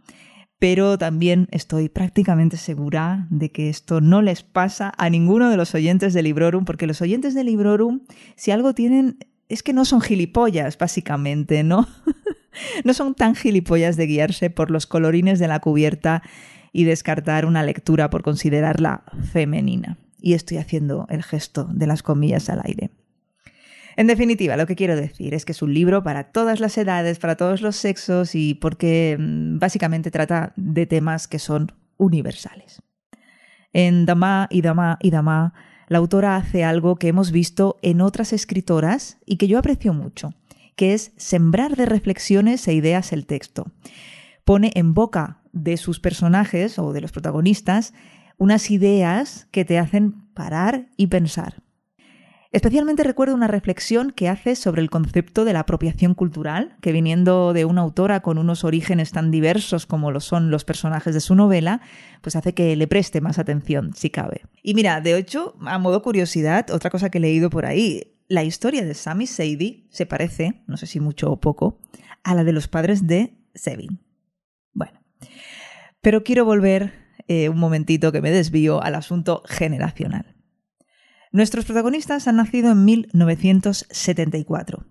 Pero 0.58 0.98
también 0.98 1.48
estoy 1.52 1.90
prácticamente 1.90 2.58
segura 2.58 3.28
de 3.30 3.52
que 3.52 3.70
esto 3.70 4.00
no 4.00 4.22
les 4.22 4.44
pasa 4.44 4.94
a 4.98 5.10
ninguno 5.10 5.50
de 5.50 5.58
los 5.58 5.74
oyentes 5.74 6.14
de 6.14 6.22
Librorum, 6.22 6.66
porque 6.66 6.86
los 6.86 7.02
oyentes 7.02 7.34
de 7.34 7.44
Librorum, 7.44 8.02
si 8.36 8.52
algo 8.52 8.74
tienen, 8.74 9.18
es 9.52 9.64
que 9.64 9.74
no 9.74 9.86
son 9.86 10.02
gilipollas, 10.02 10.78
básicamente, 10.78 11.64
¿no? 11.64 11.88
no 12.86 12.94
son 12.94 13.16
tan 13.16 13.36
gilipollas 13.36 13.98
de 13.98 14.08
guiarse 14.08 14.50
por 14.50 14.72
los 14.72 14.88
colorines 14.88 15.40
de 15.40 15.48
la 15.48 15.60
cubierta 15.60 16.24
y 16.72 16.86
descartar 16.86 17.46
una 17.46 17.64
lectura 17.64 18.10
por 18.10 18.24
considerarla 18.24 19.04
femenina. 19.32 19.98
Y 20.20 20.34
estoy 20.34 20.58
haciendo 20.58 21.06
el 21.10 21.24
gesto 21.24 21.68
de 21.72 21.88
las 21.88 22.02
comillas 22.02 22.50
al 22.50 22.62
aire. 22.64 22.92
En 23.98 24.08
definitiva, 24.08 24.56
lo 24.56 24.68
que 24.68 24.78
quiero 24.78 24.96
decir 24.96 25.34
es 25.34 25.44
que 25.44 25.52
es 25.52 25.62
un 25.62 25.74
libro 25.74 26.02
para 26.02 26.32
todas 26.32 26.62
las 26.62 26.78
edades, 26.78 27.20
para 27.20 27.36
todos 27.36 27.62
los 27.62 27.76
sexos 27.76 28.36
y 28.36 28.54
porque 28.54 29.18
mm, 29.20 29.60
básicamente 29.60 30.12
trata 30.12 30.54
de 30.56 30.86
temas 30.86 31.28
que 31.28 31.40
son 31.40 31.74
universales. 31.98 32.82
En 33.74 34.06
Dama 34.06 34.48
y 34.50 34.62
Dama 34.62 34.98
y 35.02 35.12
Dama, 35.12 35.54
la 35.92 35.98
autora 35.98 36.38
hace 36.38 36.64
algo 36.64 36.96
que 36.96 37.10
hemos 37.10 37.32
visto 37.32 37.78
en 37.82 38.00
otras 38.00 38.32
escritoras 38.32 39.18
y 39.26 39.36
que 39.36 39.50
yo 39.50 39.60
aprecio 39.60 39.94
mucho, 39.94 40.34
que 40.78 40.94
es 40.94 41.12
sembrar 41.18 41.76
de 41.76 41.86
reflexiones 41.86 42.66
e 42.70 42.74
ideas 42.74 43.12
el 43.12 43.26
texto. 43.26 43.66
Pone 44.46 44.72
en 44.76 44.94
boca 44.94 45.42
de 45.52 45.76
sus 45.76 46.00
personajes 46.00 46.80
o 46.80 46.94
de 46.94 47.02
los 47.02 47.12
protagonistas 47.12 47.94
unas 48.38 48.72
ideas 48.72 49.50
que 49.52 49.66
te 49.66 49.80
hacen 49.80 50.34
parar 50.34 50.88
y 50.96 51.08
pensar. 51.08 51.62
Especialmente 52.54 53.04
recuerdo 53.04 53.36
una 53.36 53.48
reflexión 53.50 54.12
que 54.12 54.30
hace 54.30 54.56
sobre 54.56 54.82
el 54.82 54.90
concepto 54.90 55.44
de 55.44 55.52
la 55.52 55.60
apropiación 55.60 56.14
cultural, 56.14 56.78
que 56.80 56.94
viniendo 56.94 57.52
de 57.52 57.66
una 57.66 57.82
autora 57.82 58.22
con 58.22 58.38
unos 58.38 58.64
orígenes 58.64 59.12
tan 59.12 59.30
diversos 59.30 59.88
como 59.88 60.12
lo 60.12 60.22
son 60.22 60.52
los 60.52 60.64
personajes 60.64 61.14
de 61.14 61.20
su 61.20 61.36
novela, 61.36 61.82
pues 62.22 62.38
hace 62.38 62.54
que 62.54 62.78
le 62.78 62.88
preste 62.88 63.20
más 63.20 63.40
atención, 63.40 63.92
si 63.94 64.10
cabe. 64.10 64.44
Y 64.64 64.74
mira, 64.74 65.02
de 65.02 65.18
hecho, 65.18 65.56
a 65.62 65.78
modo 65.80 66.02
curiosidad, 66.02 66.70
otra 66.72 66.90
cosa 66.90 67.10
que 67.10 67.18
he 67.18 67.22
leído 67.22 67.50
por 67.50 67.66
ahí, 67.66 68.16
la 68.28 68.44
historia 68.44 68.86
de 68.86 68.94
Sami 68.94 69.28
Sadie 69.28 69.88
se 69.90 70.06
parece, 70.06 70.64
no 70.68 70.78
sé 70.78 70.88
si 70.88 71.00
mucho 71.00 71.32
o 71.32 71.40
poco, 71.40 71.80
a 72.24 72.36
la 72.36 72.44
de 72.44 72.54
los 72.54 72.68
padres 72.68 73.08
de 73.08 73.38
Sevin. 73.56 74.00
Bueno, 74.74 75.00
pero 76.02 76.24
quiero 76.24 76.46
volver 76.46 76.94
eh, 77.28 77.50
un 77.50 77.60
momentito 77.60 78.12
que 78.12 78.22
me 78.22 78.32
desvío 78.32 78.82
al 78.82 78.96
asunto 78.96 79.44
generacional. 79.48 80.36
Nuestros 81.32 81.66
protagonistas 81.66 82.28
han 82.28 82.38
nacido 82.38 82.72
en 82.72 82.86
1974. 82.86 84.86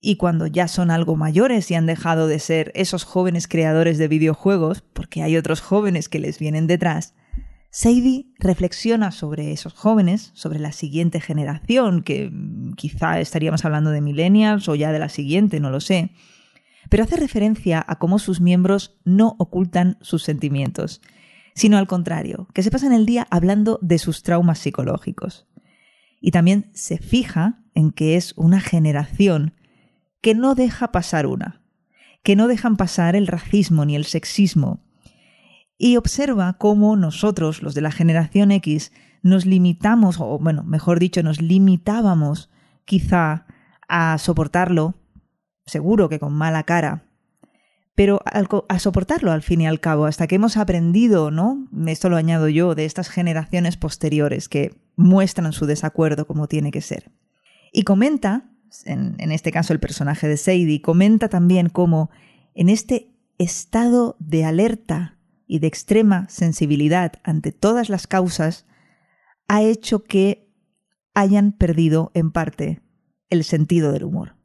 Y 0.00 0.16
cuando 0.16 0.46
ya 0.46 0.68
son 0.68 0.90
algo 0.90 1.16
mayores 1.16 1.70
y 1.70 1.74
han 1.74 1.86
dejado 1.86 2.28
de 2.28 2.38
ser 2.38 2.70
esos 2.74 3.04
jóvenes 3.04 3.48
creadores 3.48 3.98
de 3.98 4.06
videojuegos, 4.06 4.82
porque 4.82 5.22
hay 5.22 5.36
otros 5.36 5.60
jóvenes 5.60 6.08
que 6.08 6.20
les 6.20 6.38
vienen 6.38 6.66
detrás, 6.66 7.14
Sadie 7.76 8.26
reflexiona 8.38 9.10
sobre 9.10 9.50
esos 9.50 9.72
jóvenes, 9.72 10.30
sobre 10.34 10.60
la 10.60 10.70
siguiente 10.70 11.20
generación, 11.20 12.04
que 12.04 12.30
quizá 12.76 13.18
estaríamos 13.18 13.64
hablando 13.64 13.90
de 13.90 14.00
millennials 14.00 14.68
o 14.68 14.76
ya 14.76 14.92
de 14.92 15.00
la 15.00 15.08
siguiente, 15.08 15.58
no 15.58 15.70
lo 15.70 15.80
sé, 15.80 16.12
pero 16.88 17.02
hace 17.02 17.16
referencia 17.16 17.84
a 17.84 17.98
cómo 17.98 18.20
sus 18.20 18.40
miembros 18.40 19.00
no 19.04 19.34
ocultan 19.40 19.98
sus 20.02 20.22
sentimientos, 20.22 21.02
sino 21.56 21.76
al 21.76 21.88
contrario, 21.88 22.46
que 22.54 22.62
se 22.62 22.70
pasan 22.70 22.92
el 22.92 23.06
día 23.06 23.26
hablando 23.28 23.80
de 23.82 23.98
sus 23.98 24.22
traumas 24.22 24.60
psicológicos. 24.60 25.48
Y 26.20 26.30
también 26.30 26.70
se 26.74 26.98
fija 26.98 27.64
en 27.74 27.90
que 27.90 28.14
es 28.14 28.34
una 28.36 28.60
generación 28.60 29.52
que 30.20 30.36
no 30.36 30.54
deja 30.54 30.92
pasar 30.92 31.26
una, 31.26 31.60
que 32.22 32.36
no 32.36 32.46
dejan 32.46 32.76
pasar 32.76 33.16
el 33.16 33.26
racismo 33.26 33.84
ni 33.84 33.96
el 33.96 34.04
sexismo, 34.04 34.83
y 35.76 35.96
observa 35.96 36.56
cómo 36.58 36.96
nosotros, 36.96 37.62
los 37.62 37.74
de 37.74 37.80
la 37.80 37.90
generación 37.90 38.50
X, 38.52 38.92
nos 39.22 39.46
limitamos, 39.46 40.20
o 40.20 40.38
bueno, 40.38 40.62
mejor 40.64 41.00
dicho, 41.00 41.22
nos 41.22 41.40
limitábamos 41.40 42.50
quizá 42.84 43.46
a 43.88 44.18
soportarlo, 44.18 44.94
seguro 45.66 46.08
que 46.08 46.18
con 46.18 46.32
mala 46.34 46.62
cara, 46.64 47.04
pero 47.94 48.20
a 48.68 48.78
soportarlo 48.78 49.30
al 49.30 49.42
fin 49.42 49.60
y 49.60 49.66
al 49.66 49.80
cabo, 49.80 50.06
hasta 50.06 50.26
que 50.26 50.34
hemos 50.34 50.56
aprendido, 50.56 51.30
¿no? 51.30 51.68
Esto 51.86 52.08
lo 52.08 52.16
añado 52.16 52.48
yo, 52.48 52.74
de 52.74 52.84
estas 52.84 53.08
generaciones 53.08 53.76
posteriores 53.76 54.48
que 54.48 54.74
muestran 54.96 55.52
su 55.52 55.66
desacuerdo 55.66 56.26
como 56.26 56.48
tiene 56.48 56.72
que 56.72 56.80
ser. 56.80 57.12
Y 57.72 57.84
comenta, 57.84 58.50
en, 58.84 59.14
en 59.18 59.32
este 59.32 59.52
caso 59.52 59.72
el 59.72 59.80
personaje 59.80 60.26
de 60.26 60.36
Sadie, 60.36 60.82
comenta 60.82 61.28
también 61.28 61.68
cómo 61.68 62.10
en 62.54 62.68
este 62.68 63.10
estado 63.38 64.16
de 64.18 64.44
alerta 64.44 65.13
y 65.46 65.58
de 65.58 65.66
extrema 65.66 66.28
sensibilidad 66.28 67.12
ante 67.22 67.52
todas 67.52 67.88
las 67.88 68.06
causas, 68.06 68.66
ha 69.48 69.62
hecho 69.62 70.04
que 70.04 70.50
hayan 71.14 71.52
perdido 71.52 72.10
en 72.14 72.30
parte 72.32 72.80
el 73.30 73.44
sentido 73.44 73.92
del 73.92 74.04
humor. 74.04 74.36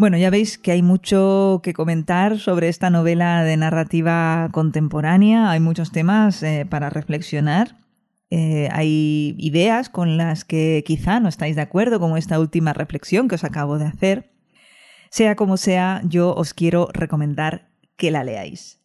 Bueno, 0.00 0.16
ya 0.16 0.30
veis 0.30 0.56
que 0.56 0.72
hay 0.72 0.80
mucho 0.80 1.60
que 1.62 1.74
comentar 1.74 2.38
sobre 2.38 2.68
esta 2.68 2.88
novela 2.88 3.44
de 3.44 3.58
narrativa 3.58 4.48
contemporánea, 4.50 5.50
hay 5.50 5.60
muchos 5.60 5.92
temas 5.92 6.42
eh, 6.42 6.66
para 6.66 6.88
reflexionar. 6.88 7.79
Eh, 8.30 8.68
hay 8.72 9.34
ideas 9.38 9.88
con 9.88 10.16
las 10.16 10.44
que 10.44 10.84
quizá 10.86 11.20
no 11.20 11.28
estáis 11.28 11.56
de 11.56 11.62
acuerdo, 11.62 11.98
como 11.98 12.16
esta 12.16 12.38
última 12.38 12.72
reflexión 12.72 13.28
que 13.28 13.34
os 13.34 13.44
acabo 13.44 13.78
de 13.78 13.86
hacer. 13.86 14.32
Sea 15.10 15.34
como 15.34 15.56
sea, 15.56 16.02
yo 16.04 16.34
os 16.34 16.54
quiero 16.54 16.88
recomendar 16.92 17.70
que 17.96 18.10
la 18.10 18.22
leáis. 18.22 18.80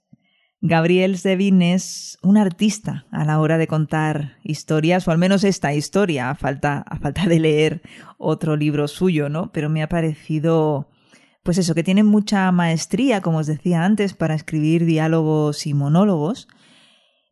Gabriel 0.62 1.20
Zevin 1.20 1.62
es 1.62 2.18
un 2.24 2.38
artista 2.38 3.06
a 3.12 3.24
la 3.24 3.40
hora 3.40 3.60
de 3.60 3.68
contar 3.68 4.38
historias, 4.44 5.08
o 5.08 5.12
al 5.12 5.20
menos 5.20 5.44
esta 5.44 5.74
historia, 5.76 6.32
a 6.32 6.36
falta, 6.36 6.80
a 6.80 6.98
falta 6.98 7.28
de 7.28 7.40
leer 7.40 7.82
otro 8.18 8.56
libro 8.56 8.88
suyo, 8.88 9.30
¿no? 9.30 9.52
Pero 9.52 9.70
me 9.70 9.84
ha 9.84 9.90
parecido 9.90 10.90
pues 11.46 11.60
eso, 11.60 11.76
que 11.76 11.84
tiene 11.84 12.02
mucha 12.02 12.52
maestría, 12.52 13.22
como 13.22 13.38
os 13.38 13.46
decía 13.46 13.86
antes, 13.86 14.16
para 14.16 14.34
escribir 14.34 14.84
diálogos 14.84 15.68
y 15.68 15.76
monólogos. 15.76 16.48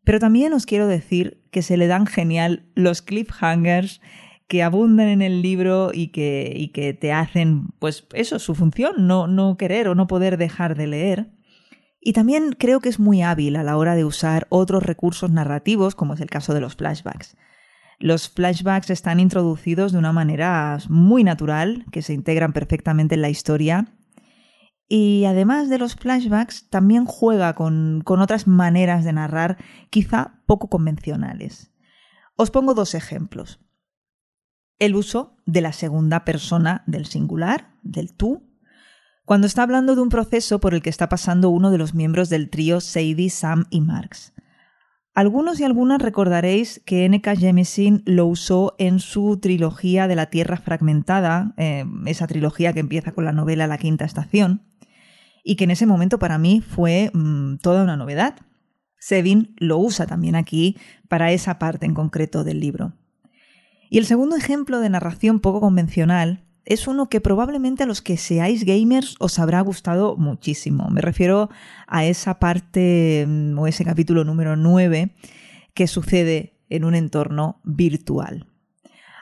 Pero 0.04 0.20
también 0.20 0.52
os 0.52 0.66
quiero 0.66 0.86
decir 0.86 1.43
que 1.54 1.62
se 1.62 1.76
le 1.76 1.86
dan 1.86 2.08
genial 2.08 2.66
los 2.74 3.00
cliffhangers 3.00 4.00
que 4.48 4.64
abundan 4.64 5.06
en 5.06 5.22
el 5.22 5.40
libro 5.40 5.92
y 5.94 6.08
que, 6.08 6.52
y 6.52 6.72
que 6.72 6.94
te 6.94 7.12
hacen, 7.12 7.68
pues 7.78 8.08
eso, 8.12 8.40
su 8.40 8.56
función, 8.56 9.06
no, 9.06 9.28
no 9.28 9.56
querer 9.56 9.86
o 9.86 9.94
no 9.94 10.08
poder 10.08 10.36
dejar 10.36 10.76
de 10.76 10.88
leer. 10.88 11.30
Y 12.00 12.12
también 12.12 12.56
creo 12.58 12.80
que 12.80 12.88
es 12.88 12.98
muy 12.98 13.22
hábil 13.22 13.54
a 13.54 13.62
la 13.62 13.76
hora 13.76 13.94
de 13.94 14.04
usar 14.04 14.48
otros 14.48 14.82
recursos 14.82 15.30
narrativos, 15.30 15.94
como 15.94 16.14
es 16.14 16.20
el 16.20 16.28
caso 16.28 16.54
de 16.54 16.60
los 16.60 16.74
flashbacks. 16.74 17.36
Los 18.00 18.28
flashbacks 18.28 18.90
están 18.90 19.20
introducidos 19.20 19.92
de 19.92 19.98
una 19.98 20.12
manera 20.12 20.76
muy 20.88 21.22
natural, 21.22 21.86
que 21.92 22.02
se 22.02 22.14
integran 22.14 22.52
perfectamente 22.52 23.14
en 23.14 23.22
la 23.22 23.30
historia 23.30 23.86
y 24.88 25.24
además 25.24 25.68
de 25.68 25.78
los 25.78 25.94
flashbacks, 25.94 26.68
también 26.68 27.04
juega 27.06 27.54
con, 27.54 28.02
con 28.04 28.20
otras 28.20 28.46
maneras 28.46 29.04
de 29.04 29.12
narrar 29.12 29.58
quizá 29.90 30.42
poco 30.46 30.68
convencionales. 30.68 31.72
Os 32.36 32.50
pongo 32.50 32.74
dos 32.74 32.94
ejemplos. 32.94 33.60
El 34.78 34.96
uso 34.96 35.36
de 35.46 35.60
la 35.60 35.72
segunda 35.72 36.24
persona 36.24 36.82
del 36.86 37.06
singular, 37.06 37.74
del 37.82 38.12
tú, 38.12 38.42
cuando 39.24 39.46
está 39.46 39.62
hablando 39.62 39.94
de 39.94 40.02
un 40.02 40.10
proceso 40.10 40.60
por 40.60 40.74
el 40.74 40.82
que 40.82 40.90
está 40.90 41.08
pasando 41.08 41.48
uno 41.48 41.70
de 41.70 41.78
los 41.78 41.94
miembros 41.94 42.28
del 42.28 42.50
trío 42.50 42.80
Sadie, 42.80 43.30
Sam 43.30 43.64
y 43.70 43.80
Marx. 43.80 44.34
Algunos 45.14 45.60
y 45.60 45.64
algunas 45.64 46.02
recordaréis 46.02 46.82
que 46.84 47.04
N.K. 47.04 47.36
Jemisin 47.36 48.02
lo 48.04 48.26
usó 48.26 48.74
en 48.78 48.98
su 48.98 49.38
trilogía 49.38 50.08
de 50.08 50.16
la 50.16 50.26
Tierra 50.26 50.56
Fragmentada, 50.56 51.54
eh, 51.56 51.84
esa 52.06 52.26
trilogía 52.26 52.72
que 52.72 52.80
empieza 52.80 53.12
con 53.12 53.24
la 53.24 53.30
novela 53.30 53.68
La 53.68 53.78
Quinta 53.78 54.04
Estación, 54.04 54.62
y 55.44 55.56
que 55.56 55.64
en 55.64 55.70
ese 55.70 55.86
momento 55.86 56.18
para 56.18 56.38
mí 56.38 56.62
fue 56.62 57.10
mm, 57.12 57.58
toda 57.58 57.84
una 57.84 57.96
novedad. 57.96 58.36
Sevin 58.98 59.54
lo 59.58 59.78
usa 59.78 60.06
también 60.06 60.34
aquí 60.34 60.78
para 61.08 61.30
esa 61.30 61.58
parte 61.58 61.86
en 61.86 61.94
concreto 61.94 62.42
del 62.42 62.58
libro. 62.58 62.94
Y 63.90 63.98
el 63.98 64.06
segundo 64.06 64.34
ejemplo 64.34 64.80
de 64.80 64.88
narración 64.88 65.38
poco 65.40 65.60
convencional 65.60 66.42
es 66.64 66.88
uno 66.88 67.10
que 67.10 67.20
probablemente 67.20 67.82
a 67.82 67.86
los 67.86 68.00
que 68.00 68.16
seáis 68.16 68.64
gamers 68.64 69.16
os 69.20 69.38
habrá 69.38 69.60
gustado 69.60 70.16
muchísimo. 70.16 70.88
Me 70.88 71.02
refiero 71.02 71.50
a 71.86 72.06
esa 72.06 72.38
parte 72.38 73.26
mm, 73.28 73.58
o 73.58 73.66
ese 73.66 73.84
capítulo 73.84 74.24
número 74.24 74.56
9 74.56 75.14
que 75.74 75.86
sucede 75.86 76.54
en 76.70 76.84
un 76.84 76.94
entorno 76.94 77.60
virtual. 77.64 78.46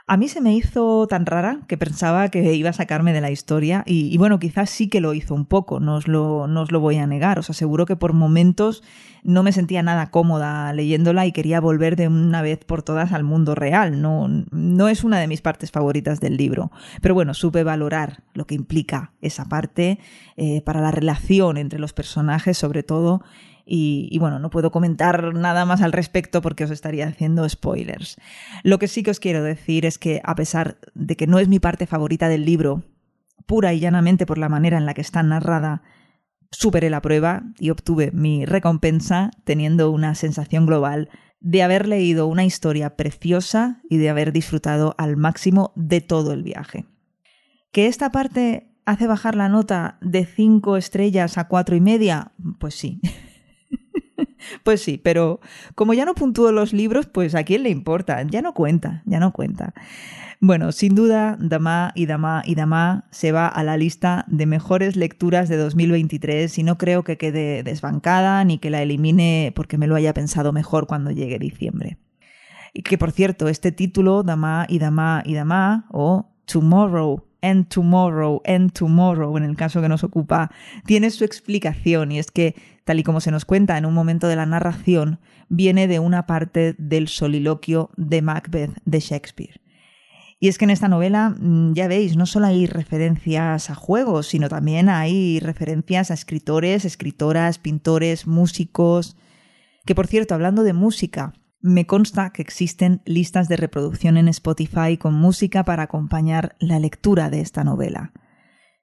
A 0.06 0.16
mí 0.16 0.28
se 0.28 0.40
me 0.40 0.54
hizo 0.54 1.06
tan 1.06 1.26
rara 1.26 1.60
que 1.68 1.78
pensaba 1.78 2.28
que 2.28 2.54
iba 2.54 2.70
a 2.70 2.72
sacarme 2.72 3.12
de 3.12 3.20
la 3.20 3.30
historia 3.30 3.84
y, 3.86 4.16
bueno, 4.18 4.40
quizás 4.40 4.68
sí 4.68 4.88
que 4.88 5.00
lo 5.00 5.14
hizo 5.14 5.34
un 5.34 5.46
poco, 5.46 5.78
no 5.78 5.96
os, 5.96 6.08
lo, 6.08 6.48
no 6.48 6.62
os 6.62 6.72
lo 6.72 6.80
voy 6.80 6.96
a 6.96 7.06
negar. 7.06 7.38
Os 7.38 7.50
aseguro 7.50 7.86
que 7.86 7.94
por 7.94 8.12
momentos 8.12 8.82
no 9.22 9.44
me 9.44 9.52
sentía 9.52 9.82
nada 9.82 10.10
cómoda 10.10 10.72
leyéndola 10.72 11.26
y 11.26 11.32
quería 11.32 11.60
volver 11.60 11.94
de 11.94 12.08
una 12.08 12.42
vez 12.42 12.64
por 12.64 12.82
todas 12.82 13.12
al 13.12 13.22
mundo 13.22 13.54
real. 13.54 14.02
No, 14.02 14.28
no 14.50 14.88
es 14.88 15.04
una 15.04 15.20
de 15.20 15.28
mis 15.28 15.40
partes 15.40 15.70
favoritas 15.70 16.20
del 16.20 16.36
libro, 16.36 16.72
pero 17.00 17.14
bueno, 17.14 17.32
supe 17.32 17.62
valorar 17.62 18.24
lo 18.34 18.46
que 18.46 18.56
implica 18.56 19.12
esa 19.20 19.44
parte 19.44 20.00
eh, 20.36 20.62
para 20.62 20.80
la 20.80 20.90
relación 20.90 21.56
entre 21.56 21.78
los 21.78 21.92
personajes 21.92 22.58
sobre 22.58 22.82
todo 22.82 23.22
y, 23.64 24.16
bueno, 24.18 24.38
no 24.38 24.50
puedo 24.50 24.70
comentar 24.70 25.34
nada 25.34 25.64
más 25.64 25.82
al 25.82 25.92
respecto 25.92 26.42
porque 26.42 26.64
os 26.64 26.70
estaría 26.70 27.06
haciendo 27.06 27.48
spoilers. 27.48 28.16
Lo 28.62 28.78
que 28.78 28.88
sí 28.88 29.02
que 29.02 29.10
os 29.10 29.20
quiero 29.20 29.42
decir 29.42 29.86
es 29.86 29.98
que 29.98 30.20
a 30.24 30.34
pesar 30.34 30.78
de 30.94 31.16
que 31.16 31.26
no 31.26 31.38
es 31.38 31.48
mi 31.48 31.58
parte 31.58 31.86
favorita 31.86 32.28
del 32.28 32.44
libro, 32.44 32.82
pura 33.46 33.72
y 33.72 33.80
llanamente 33.80 34.26
por 34.26 34.38
la 34.38 34.48
manera 34.48 34.78
en 34.78 34.86
la 34.86 34.94
que 34.94 35.00
está 35.00 35.22
narrada, 35.22 35.82
superé 36.50 36.90
la 36.90 37.02
prueba 37.02 37.44
y 37.58 37.70
obtuve 37.70 38.10
mi 38.12 38.44
recompensa 38.44 39.30
teniendo 39.44 39.90
una 39.90 40.14
sensación 40.14 40.66
global 40.66 41.08
de 41.40 41.62
haber 41.62 41.88
leído 41.88 42.26
una 42.28 42.44
historia 42.44 42.96
preciosa 42.96 43.80
y 43.90 43.96
de 43.96 44.10
haber 44.10 44.32
disfrutado 44.32 44.94
al 44.98 45.16
máximo 45.16 45.72
de 45.74 46.00
todo 46.00 46.32
el 46.32 46.42
viaje. 46.42 46.86
Que 47.72 47.86
esta 47.86 48.12
parte 48.12 48.68
hace 48.84 49.06
bajar 49.06 49.34
la 49.34 49.48
nota 49.48 49.98
de 50.00 50.24
5 50.24 50.76
estrellas 50.76 51.38
a 51.38 51.48
cuatro 51.48 51.74
y 51.74 51.80
media, 51.80 52.32
pues 52.58 52.74
sí. 52.74 53.00
Pues 54.62 54.82
sí, 54.82 54.98
pero 55.02 55.40
como 55.74 55.94
ya 55.94 56.04
no 56.04 56.14
puntúo 56.14 56.52
los 56.52 56.72
libros, 56.72 57.06
pues 57.06 57.34
a 57.34 57.44
quién 57.44 57.62
le 57.62 57.70
importa, 57.70 58.22
ya 58.22 58.42
no 58.42 58.54
cuenta, 58.54 59.02
ya 59.06 59.20
no 59.20 59.32
cuenta. 59.32 59.74
Bueno, 60.40 60.72
sin 60.72 60.96
duda, 60.96 61.36
Dama 61.38 61.92
y 61.94 62.06
Dama 62.06 62.42
y 62.44 62.56
Dama 62.56 63.04
se 63.12 63.30
va 63.30 63.46
a 63.46 63.62
la 63.62 63.76
lista 63.76 64.24
de 64.26 64.46
mejores 64.46 64.96
lecturas 64.96 65.48
de 65.48 65.56
2023 65.56 66.58
y 66.58 66.62
no 66.64 66.78
creo 66.78 67.04
que 67.04 67.16
quede 67.16 67.62
desbancada 67.62 68.42
ni 68.44 68.58
que 68.58 68.70
la 68.70 68.82
elimine 68.82 69.52
porque 69.54 69.78
me 69.78 69.86
lo 69.86 69.94
haya 69.94 70.12
pensado 70.14 70.52
mejor 70.52 70.88
cuando 70.88 71.12
llegue 71.12 71.38
diciembre. 71.38 71.98
Y 72.74 72.82
que 72.82 72.98
por 72.98 73.12
cierto, 73.12 73.48
este 73.48 73.70
título, 73.70 74.24
Dama 74.24 74.66
y 74.68 74.80
Dama 74.80 75.22
y 75.24 75.34
Dama, 75.34 75.86
o 75.90 76.32
Tomorrow 76.46 77.24
and 77.42 77.68
Tomorrow 77.68 78.40
and 78.46 78.72
Tomorrow, 78.72 79.36
en 79.36 79.44
el 79.44 79.56
caso 79.56 79.82
que 79.82 79.88
nos 79.88 80.04
ocupa, 80.04 80.50
tiene 80.86 81.10
su 81.10 81.24
explicación 81.24 82.12
y 82.12 82.18
es 82.18 82.30
que 82.30 82.54
tal 82.84 82.98
y 82.98 83.02
como 83.02 83.20
se 83.20 83.30
nos 83.30 83.44
cuenta 83.44 83.76
en 83.78 83.84
un 83.84 83.94
momento 83.94 84.28
de 84.28 84.36
la 84.36 84.46
narración, 84.46 85.20
viene 85.48 85.86
de 85.86 85.98
una 85.98 86.26
parte 86.26 86.74
del 86.78 87.08
soliloquio 87.08 87.90
de 87.96 88.22
Macbeth 88.22 88.72
de 88.84 89.00
Shakespeare. 89.00 89.60
Y 90.40 90.48
es 90.48 90.58
que 90.58 90.64
en 90.64 90.70
esta 90.70 90.88
novela, 90.88 91.36
mm, 91.38 91.74
ya 91.74 91.86
veis, 91.86 92.16
no 92.16 92.26
solo 92.26 92.46
hay 92.46 92.66
referencias 92.66 93.70
a 93.70 93.76
juegos, 93.76 94.26
sino 94.26 94.48
también 94.48 94.88
hay 94.88 95.38
referencias 95.38 96.10
a 96.10 96.14
escritores, 96.14 96.84
escritoras, 96.84 97.58
pintores, 97.58 98.26
músicos. 98.26 99.16
Que 99.86 99.94
por 99.94 100.08
cierto, 100.08 100.34
hablando 100.34 100.64
de 100.64 100.72
música, 100.72 101.34
me 101.62 101.86
consta 101.86 102.30
que 102.30 102.42
existen 102.42 103.00
listas 103.04 103.48
de 103.48 103.56
reproducción 103.56 104.16
en 104.16 104.28
Spotify 104.28 104.96
con 104.98 105.14
música 105.14 105.64
para 105.64 105.84
acompañar 105.84 106.56
la 106.58 106.80
lectura 106.80 107.30
de 107.30 107.40
esta 107.40 107.64
novela. 107.64 108.12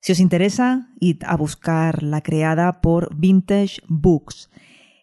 Si 0.02 0.13
os 0.13 0.20
interesa, 0.20 0.89
id 1.00 1.24
a 1.26 1.36
buscar 1.36 2.04
la 2.04 2.22
creada 2.22 2.80
por 2.80 3.13
Vintage 3.15 3.82
Books. 3.88 4.50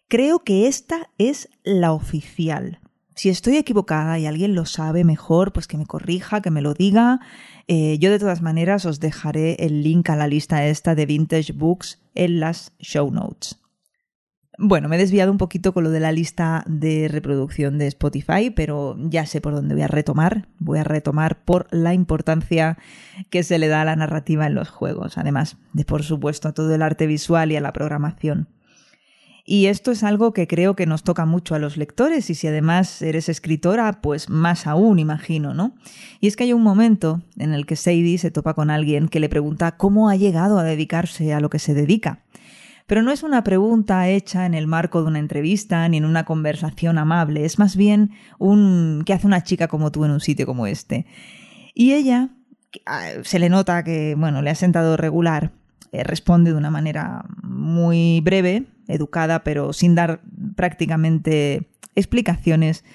Creo 0.07 0.39
que 0.39 0.67
esta 0.67 1.11
es 1.19 1.49
la 1.63 1.91
oficial. 1.91 2.79
Si 3.15 3.29
estoy 3.29 3.57
equivocada 3.57 4.17
y 4.17 4.25
alguien 4.25 4.55
lo 4.55 4.65
sabe 4.65 5.03
mejor, 5.03 5.53
pues 5.53 5.67
que 5.67 5.77
me 5.77 5.85
corrija, 5.85 6.41
que 6.41 6.51
me 6.51 6.61
lo 6.61 6.73
diga. 6.73 7.19
Eh, 7.67 7.97
yo 7.99 8.11
de 8.11 8.19
todas 8.19 8.41
maneras 8.41 8.85
os 8.85 8.99
dejaré 8.99 9.55
el 9.59 9.83
link 9.83 10.09
a 10.09 10.15
la 10.15 10.27
lista 10.27 10.65
esta 10.65 10.95
de 10.95 11.05
Vintage 11.05 11.53
Books 11.53 12.01
en 12.15 12.39
las 12.39 12.73
show 12.79 13.11
notes. 13.11 13.59
Bueno, 14.59 14.89
me 14.89 14.95
he 14.95 14.99
desviado 14.99 15.31
un 15.31 15.37
poquito 15.37 15.71
con 15.71 15.83
lo 15.83 15.91
de 15.91 15.99
la 15.99 16.11
lista 16.11 16.63
de 16.67 17.07
reproducción 17.09 17.77
de 17.77 17.85
Spotify, 17.85 18.49
pero 18.49 18.97
ya 18.97 19.27
sé 19.27 19.39
por 19.39 19.53
dónde 19.53 19.75
voy 19.75 19.83
a 19.83 19.87
retomar. 19.87 20.47
Voy 20.57 20.79
a 20.79 20.83
retomar 20.83 21.43
por 21.43 21.67
la 21.69 21.93
importancia 21.93 22.79
que 23.29 23.43
se 23.43 23.59
le 23.59 23.67
da 23.67 23.83
a 23.83 23.85
la 23.85 23.95
narrativa 23.95 24.47
en 24.47 24.55
los 24.55 24.69
juegos, 24.69 25.19
además 25.19 25.57
de, 25.73 25.85
por 25.85 26.01
supuesto, 26.01 26.47
a 26.47 26.53
todo 26.53 26.73
el 26.73 26.81
arte 26.81 27.05
visual 27.05 27.51
y 27.51 27.55
a 27.55 27.61
la 27.61 27.71
programación. 27.71 28.47
Y 29.45 29.67
esto 29.67 29.91
es 29.91 30.03
algo 30.03 30.33
que 30.33 30.47
creo 30.47 30.75
que 30.75 30.87
nos 30.87 31.03
toca 31.03 31.25
mucho 31.25 31.53
a 31.53 31.59
los 31.59 31.77
lectores 31.77 32.29
y 32.31 32.35
si 32.35 32.47
además 32.47 33.03
eres 33.03 33.29
escritora, 33.29 34.01
pues 34.01 34.27
más 34.27 34.65
aún, 34.65 34.97
imagino, 34.97 35.53
¿no? 35.53 35.75
Y 36.19 36.27
es 36.27 36.35
que 36.35 36.45
hay 36.45 36.53
un 36.53 36.63
momento 36.63 37.21
en 37.37 37.53
el 37.53 37.67
que 37.67 37.75
Sadie 37.75 38.17
se 38.17 38.31
topa 38.31 38.55
con 38.55 38.71
alguien 38.71 39.07
que 39.07 39.19
le 39.19 39.29
pregunta 39.29 39.77
cómo 39.77 40.09
ha 40.09 40.15
llegado 40.15 40.57
a 40.57 40.63
dedicarse 40.63 41.31
a 41.33 41.39
lo 41.39 41.51
que 41.51 41.59
se 41.59 41.75
dedica. 41.75 42.23
Pero 42.87 43.03
no 43.03 43.11
es 43.11 43.21
una 43.21 43.43
pregunta 43.43 44.07
hecha 44.07 44.45
en 44.45 44.53
el 44.53 44.65
marco 44.65 45.01
de 45.01 45.07
una 45.09 45.19
entrevista 45.19 45.87
ni 45.89 45.97
en 45.97 46.05
una 46.05 46.23
conversación 46.23 46.97
amable, 46.97 47.43
es 47.43 47.59
más 47.59 47.75
bien 47.75 48.11
un 48.39 49.03
¿qué 49.05 49.11
hace 49.13 49.27
una 49.27 49.43
chica 49.43 49.67
como 49.67 49.91
tú 49.91 50.05
en 50.05 50.11
un 50.11 50.21
sitio 50.21 50.45
como 50.45 50.67
este? 50.67 51.05
Y 51.75 51.93
ella 51.93 52.29
ah, 52.85 53.09
se 53.23 53.39
le 53.39 53.49
nota 53.49 53.83
que, 53.83 54.15
bueno, 54.15 54.41
le 54.41 54.49
ha 54.49 54.55
sentado 54.55 54.95
regular, 54.95 55.51
eh, 55.91 56.03
responde 56.05 56.51
de 56.51 56.57
una 56.57 56.71
manera 56.71 57.25
muy 57.43 58.21
breve, 58.21 58.67
educada, 58.87 59.43
pero 59.43 59.73
sin 59.73 59.93
dar 59.93 60.21
prácticamente 60.55 61.69
explicaciones, 61.93 62.85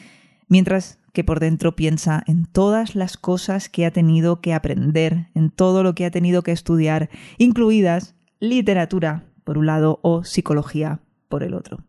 mientras 0.48 0.98
que 1.12 1.22
por 1.22 1.38
dentro 1.38 1.76
piensa 1.76 2.24
en 2.26 2.46
todas 2.46 2.94
las 2.94 3.18
cosas 3.18 3.68
que 3.68 3.84
ha 3.84 3.90
tenido 3.90 4.40
que 4.40 4.54
aprender, 4.54 5.28
en 5.34 5.50
todo 5.50 5.82
lo 5.82 5.94
que 5.94 6.06
ha 6.06 6.10
tenido 6.10 6.42
que 6.42 6.52
estudiar, 6.52 7.10
incluidas 7.36 8.14
literatura, 8.40 9.24
por 9.52 9.58
un 9.58 9.66
lado, 9.66 10.00
o 10.00 10.24
psicología 10.24 11.00
por 11.28 11.42
el 11.42 11.52
otro. 11.52 11.84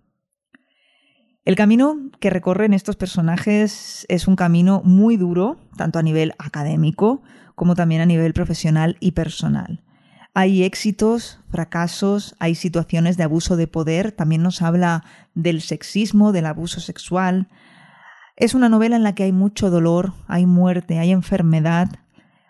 El 1.45 1.55
camino 1.55 2.11
que 2.19 2.29
recorren 2.29 2.73
estos 2.73 2.97
personajes 2.97 4.05
es 4.09 4.27
un 4.27 4.35
camino 4.35 4.81
muy 4.83 5.15
duro, 5.15 5.55
tanto 5.77 5.97
a 5.97 6.03
nivel 6.03 6.33
académico 6.39 7.21
como 7.55 7.73
también 7.73 8.01
a 8.01 8.05
nivel 8.05 8.33
profesional 8.33 8.97
y 8.99 9.13
personal. 9.13 9.81
Hay 10.33 10.63
éxitos, 10.63 11.39
fracasos, 11.47 12.35
hay 12.37 12.53
situaciones 12.53 13.15
de 13.15 13.23
abuso 13.23 13.55
de 13.55 13.67
poder, 13.67 14.11
también 14.11 14.43
nos 14.43 14.61
habla 14.61 15.05
del 15.33 15.61
sexismo, 15.61 16.33
del 16.33 16.47
abuso 16.47 16.81
sexual. 16.81 17.47
Es 18.35 18.55
una 18.55 18.67
novela 18.67 18.97
en 18.97 19.03
la 19.03 19.15
que 19.15 19.23
hay 19.23 19.31
mucho 19.31 19.69
dolor, 19.69 20.11
hay 20.27 20.45
muerte, 20.45 20.99
hay 20.99 21.11
enfermedad, 21.11 21.87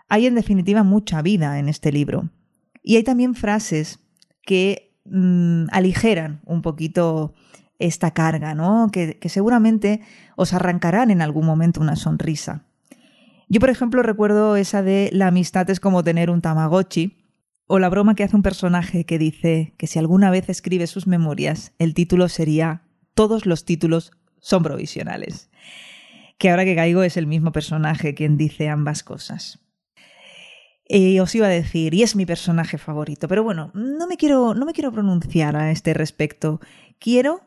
hay 0.09 0.25
en 0.25 0.33
definitiva 0.33 0.81
mucha 0.81 1.21
vida 1.21 1.59
en 1.59 1.69
este 1.69 1.91
libro. 1.91 2.31
Y 2.81 2.95
hay 2.95 3.03
también 3.03 3.35
frases 3.35 3.99
que 4.45 4.92
Mm, 5.05 5.65
aligeran 5.71 6.41
un 6.45 6.61
poquito 6.61 7.33
esta 7.79 8.11
carga, 8.11 8.55
¿no? 8.55 8.89
Que, 8.91 9.17
que 9.19 9.29
seguramente 9.29 10.01
os 10.35 10.53
arrancarán 10.53 11.11
en 11.11 11.21
algún 11.21 11.45
momento 11.45 11.81
una 11.81 11.95
sonrisa. 11.95 12.65
Yo, 13.49 13.59
por 13.59 13.69
ejemplo, 13.69 14.01
recuerdo 14.03 14.55
esa 14.55 14.81
de 14.81 15.09
la 15.11 15.27
amistad 15.27 15.69
es 15.69 15.79
como 15.79 16.03
tener 16.03 16.29
un 16.29 16.41
Tamagotchi, 16.41 17.23
o 17.67 17.79
la 17.79 17.89
broma 17.89 18.15
que 18.15 18.23
hace 18.23 18.35
un 18.35 18.43
personaje 18.43 19.05
que 19.05 19.17
dice 19.17 19.73
que 19.77 19.87
si 19.87 19.99
alguna 19.99 20.29
vez 20.29 20.49
escribe 20.49 20.87
sus 20.87 21.07
memorias, 21.07 21.73
el 21.79 21.93
título 21.93 22.29
sería 22.29 22.83
Todos 23.13 23.45
los 23.45 23.65
títulos 23.65 24.11
son 24.39 24.63
provisionales. 24.63 25.49
Que 26.37 26.49
ahora 26.49 26.65
que 26.65 26.75
caigo 26.75 27.03
es 27.03 27.15
el 27.15 27.27
mismo 27.27 27.51
personaje 27.51 28.15
quien 28.15 28.37
dice 28.37 28.69
ambas 28.69 29.03
cosas. 29.03 29.62
Eh, 30.85 31.21
os 31.21 31.33
iba 31.33 31.47
a 31.47 31.49
decir, 31.49 31.93
y 31.93 32.03
es 32.03 32.15
mi 32.15 32.25
personaje 32.25 32.77
favorito, 32.77 33.27
pero 33.27 33.43
bueno, 33.43 33.71
no 33.73 34.05
me, 34.07 34.17
quiero, 34.17 34.53
no 34.53 34.65
me 34.65 34.73
quiero 34.73 34.91
pronunciar 34.91 35.55
a 35.55 35.71
este 35.71 35.93
respecto. 35.93 36.59
Quiero 36.99 37.41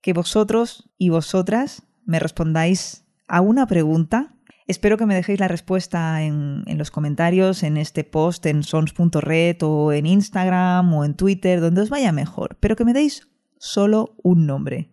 que 0.00 0.12
vosotros 0.12 0.90
y 0.98 1.08
vosotras 1.08 1.84
me 2.04 2.18
respondáis 2.18 3.04
a 3.28 3.40
una 3.40 3.66
pregunta. 3.66 4.34
Espero 4.66 4.96
que 4.96 5.06
me 5.06 5.14
dejéis 5.14 5.38
la 5.38 5.48
respuesta 5.48 6.22
en, 6.22 6.64
en 6.66 6.78
los 6.78 6.90
comentarios, 6.90 7.62
en 7.62 7.76
este 7.76 8.02
post, 8.04 8.46
en 8.46 8.64
sons.red 8.64 9.56
o 9.62 9.92
en 9.92 10.06
Instagram 10.06 10.92
o 10.92 11.04
en 11.04 11.14
Twitter, 11.14 11.60
donde 11.60 11.82
os 11.82 11.90
vaya 11.90 12.10
mejor, 12.10 12.56
pero 12.58 12.74
que 12.74 12.84
me 12.84 12.92
deis 12.92 13.28
solo 13.58 14.16
un 14.22 14.46
nombre. 14.46 14.90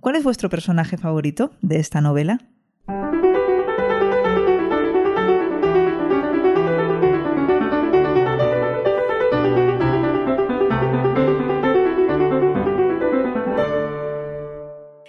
¿Cuál 0.00 0.16
es 0.16 0.24
vuestro 0.24 0.50
personaje 0.50 0.98
favorito 0.98 1.52
de 1.62 1.78
esta 1.78 2.02
novela? 2.02 2.38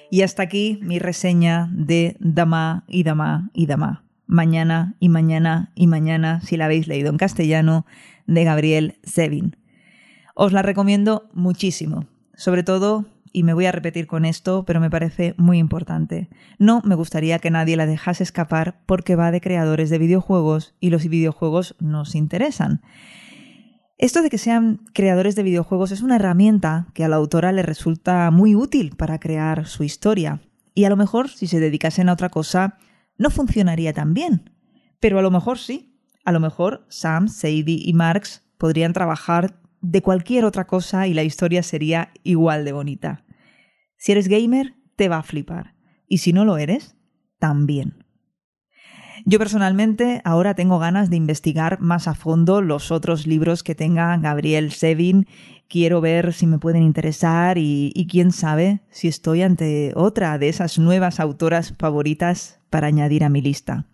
Y 0.10 0.22
hasta 0.22 0.44
aquí 0.44 0.80
mi 0.82 1.00
reseña 1.00 1.70
de 1.72 2.16
Dama 2.20 2.84
y 2.88 3.04
Dama 3.04 3.50
y 3.54 3.66
Dama. 3.66 4.04
Mañana 4.28 4.96
y 5.00 5.10
mañana 5.10 5.72
y 5.76 5.88
mañana, 5.88 6.42
si 6.42 6.58
la 6.58 6.66
habéis 6.66 6.88
leído 6.88 7.10
en 7.10 7.18
castellano, 7.18 7.86
de 8.28 8.44
Gabriel 8.44 8.96
Zevin. 9.04 9.56
Os 10.34 10.52
la 10.52 10.62
recomiendo 10.62 11.30
muchísimo, 11.34 12.08
sobre 12.36 12.64
todo, 12.64 13.06
y 13.32 13.44
me 13.44 13.54
voy 13.54 13.66
a 13.66 13.72
repetir 13.72 14.08
con 14.08 14.26
esto, 14.26 14.64
pero 14.66 14.80
me 14.80 14.90
parece 14.90 15.36
muy 15.38 15.58
importante. 15.58 16.30
No 16.58 16.82
me 16.86 16.96
gustaría 16.96 17.40
que 17.40 17.52
nadie 17.52 17.76
la 17.76 17.86
dejase 17.86 18.24
escapar 18.24 18.80
porque 18.86 19.16
va 19.16 19.32
de 19.32 19.42
creadores 19.42 19.90
de 19.90 19.98
videojuegos 19.98 20.74
y 20.80 20.90
los 20.90 21.06
videojuegos 21.06 21.76
nos 21.80 22.16
interesan. 22.16 22.82
Esto 23.98 24.22
de 24.22 24.30
que 24.30 24.38
sean 24.38 24.82
creadores 24.94 25.36
de 25.36 25.44
videojuegos 25.44 25.92
es 25.92 26.02
una 26.02 26.18
herramienta 26.18 26.88
que 26.94 27.06
a 27.06 27.08
la 27.08 27.16
autora 27.16 27.54
le 27.54 27.62
resulta 27.62 28.30
muy 28.30 28.54
útil 28.54 28.96
para 28.98 29.20
crear 29.20 29.68
su 29.68 29.84
historia. 29.84 30.42
Y 30.74 30.84
a 30.84 30.90
lo 30.90 30.98
mejor, 30.98 31.30
si 31.30 31.48
se 31.48 31.62
dedicasen 31.62 32.10
a 32.10 32.14
otra 32.14 32.30
cosa, 32.30 32.78
no 33.18 33.30
funcionaría 33.30 33.94
tan 33.94 34.14
bien. 34.14 34.52
Pero 35.00 35.20
a 35.20 35.22
lo 35.22 35.32
mejor 35.32 35.60
sí. 35.60 35.98
A 36.26 36.34
lo 36.34 36.42
mejor 36.42 36.86
Sam, 36.90 37.30
Sadie 37.30 37.64
y 37.68 37.94
Marx 37.94 38.44
podrían 38.58 38.92
trabajar 38.92 39.60
de 39.82 40.02
cualquier 40.02 40.44
otra 40.44 40.68
cosa 40.68 41.08
y 41.08 41.14
la 41.14 41.24
historia 41.24 41.64
sería 41.64 42.12
igual 42.24 42.66
de 42.66 42.74
bonita. 42.74 43.24
Si 43.98 44.12
eres 44.12 44.28
gamer, 44.28 44.74
te 44.98 45.08
va 45.08 45.18
a 45.18 45.24
flipar. 45.24 45.76
Y 46.08 46.18
si 46.18 46.34
no 46.34 46.44
lo 46.44 46.58
eres, 46.58 46.98
también. 47.40 48.05
Yo 49.28 49.40
personalmente 49.40 50.22
ahora 50.24 50.54
tengo 50.54 50.78
ganas 50.78 51.10
de 51.10 51.16
investigar 51.16 51.82
más 51.82 52.08
a 52.08 52.14
fondo 52.14 52.62
los 52.62 52.92
otros 52.92 53.26
libros 53.26 53.64
que 53.64 53.74
tenga 53.74 54.16
Gabriel 54.18 54.72
Sevin. 54.72 55.26
Quiero 55.68 56.00
ver 56.00 56.32
si 56.32 56.46
me 56.46 56.60
pueden 56.60 56.84
interesar 56.84 57.58
y, 57.58 57.92
y, 57.96 58.06
quién 58.06 58.32
sabe 58.32 58.82
si 58.92 59.08
estoy 59.08 59.42
ante 59.42 59.94
otra 59.96 60.38
de 60.38 60.50
esas 60.50 60.78
nuevas 60.78 61.20
autoras 61.20 61.74
favoritas 61.80 62.60
para 62.70 62.86
añadir 62.86 63.24
a 63.24 63.30
mi 63.30 63.42
lista. 63.42 63.86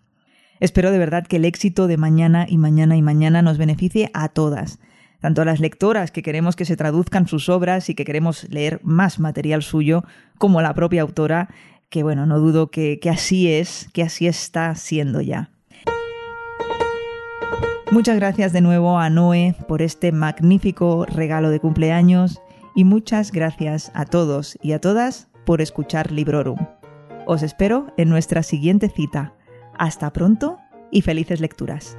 Espero 0.60 0.90
de 0.90 0.98
verdad 0.98 1.26
que 1.26 1.36
el 1.36 1.46
éxito 1.46 1.86
de 1.86 1.96
mañana 1.96 2.44
y 2.46 2.58
mañana 2.58 2.94
y 2.94 3.00
mañana 3.00 3.40
nos 3.40 3.56
beneficie 3.56 4.10
a 4.12 4.28
todas, 4.28 4.80
tanto 5.20 5.40
a 5.40 5.44
las 5.46 5.60
lectoras 5.60 6.10
que 6.10 6.22
queremos 6.22 6.56
que 6.56 6.66
se 6.66 6.76
traduzcan 6.76 7.26
sus 7.26 7.48
obras 7.48 7.88
y 7.88 7.94
que 7.94 8.04
queremos 8.04 8.46
leer 8.50 8.80
más 8.82 9.18
material 9.18 9.62
suyo, 9.62 10.04
como 10.36 10.58
a 10.58 10.62
la 10.62 10.74
propia 10.74 11.00
autora 11.00 11.48
que 11.92 12.02
bueno, 12.02 12.24
no 12.24 12.40
dudo 12.40 12.70
que, 12.70 12.98
que 12.98 13.10
así 13.10 13.52
es, 13.52 13.88
que 13.92 14.02
así 14.02 14.26
está 14.26 14.74
siendo 14.74 15.20
ya. 15.20 15.50
Muchas 17.90 18.16
gracias 18.16 18.54
de 18.54 18.62
nuevo 18.62 18.98
a 18.98 19.10
Noé 19.10 19.54
por 19.68 19.82
este 19.82 20.10
magnífico 20.10 21.04
regalo 21.04 21.50
de 21.50 21.60
cumpleaños 21.60 22.40
y 22.74 22.84
muchas 22.84 23.30
gracias 23.30 23.92
a 23.94 24.06
todos 24.06 24.58
y 24.62 24.72
a 24.72 24.80
todas 24.80 25.28
por 25.44 25.60
escuchar 25.60 26.10
Librorum. 26.10 26.58
Os 27.26 27.42
espero 27.42 27.92
en 27.98 28.08
nuestra 28.08 28.42
siguiente 28.42 28.88
cita. 28.88 29.34
Hasta 29.76 30.14
pronto 30.14 30.56
y 30.90 31.02
felices 31.02 31.40
lecturas. 31.40 31.98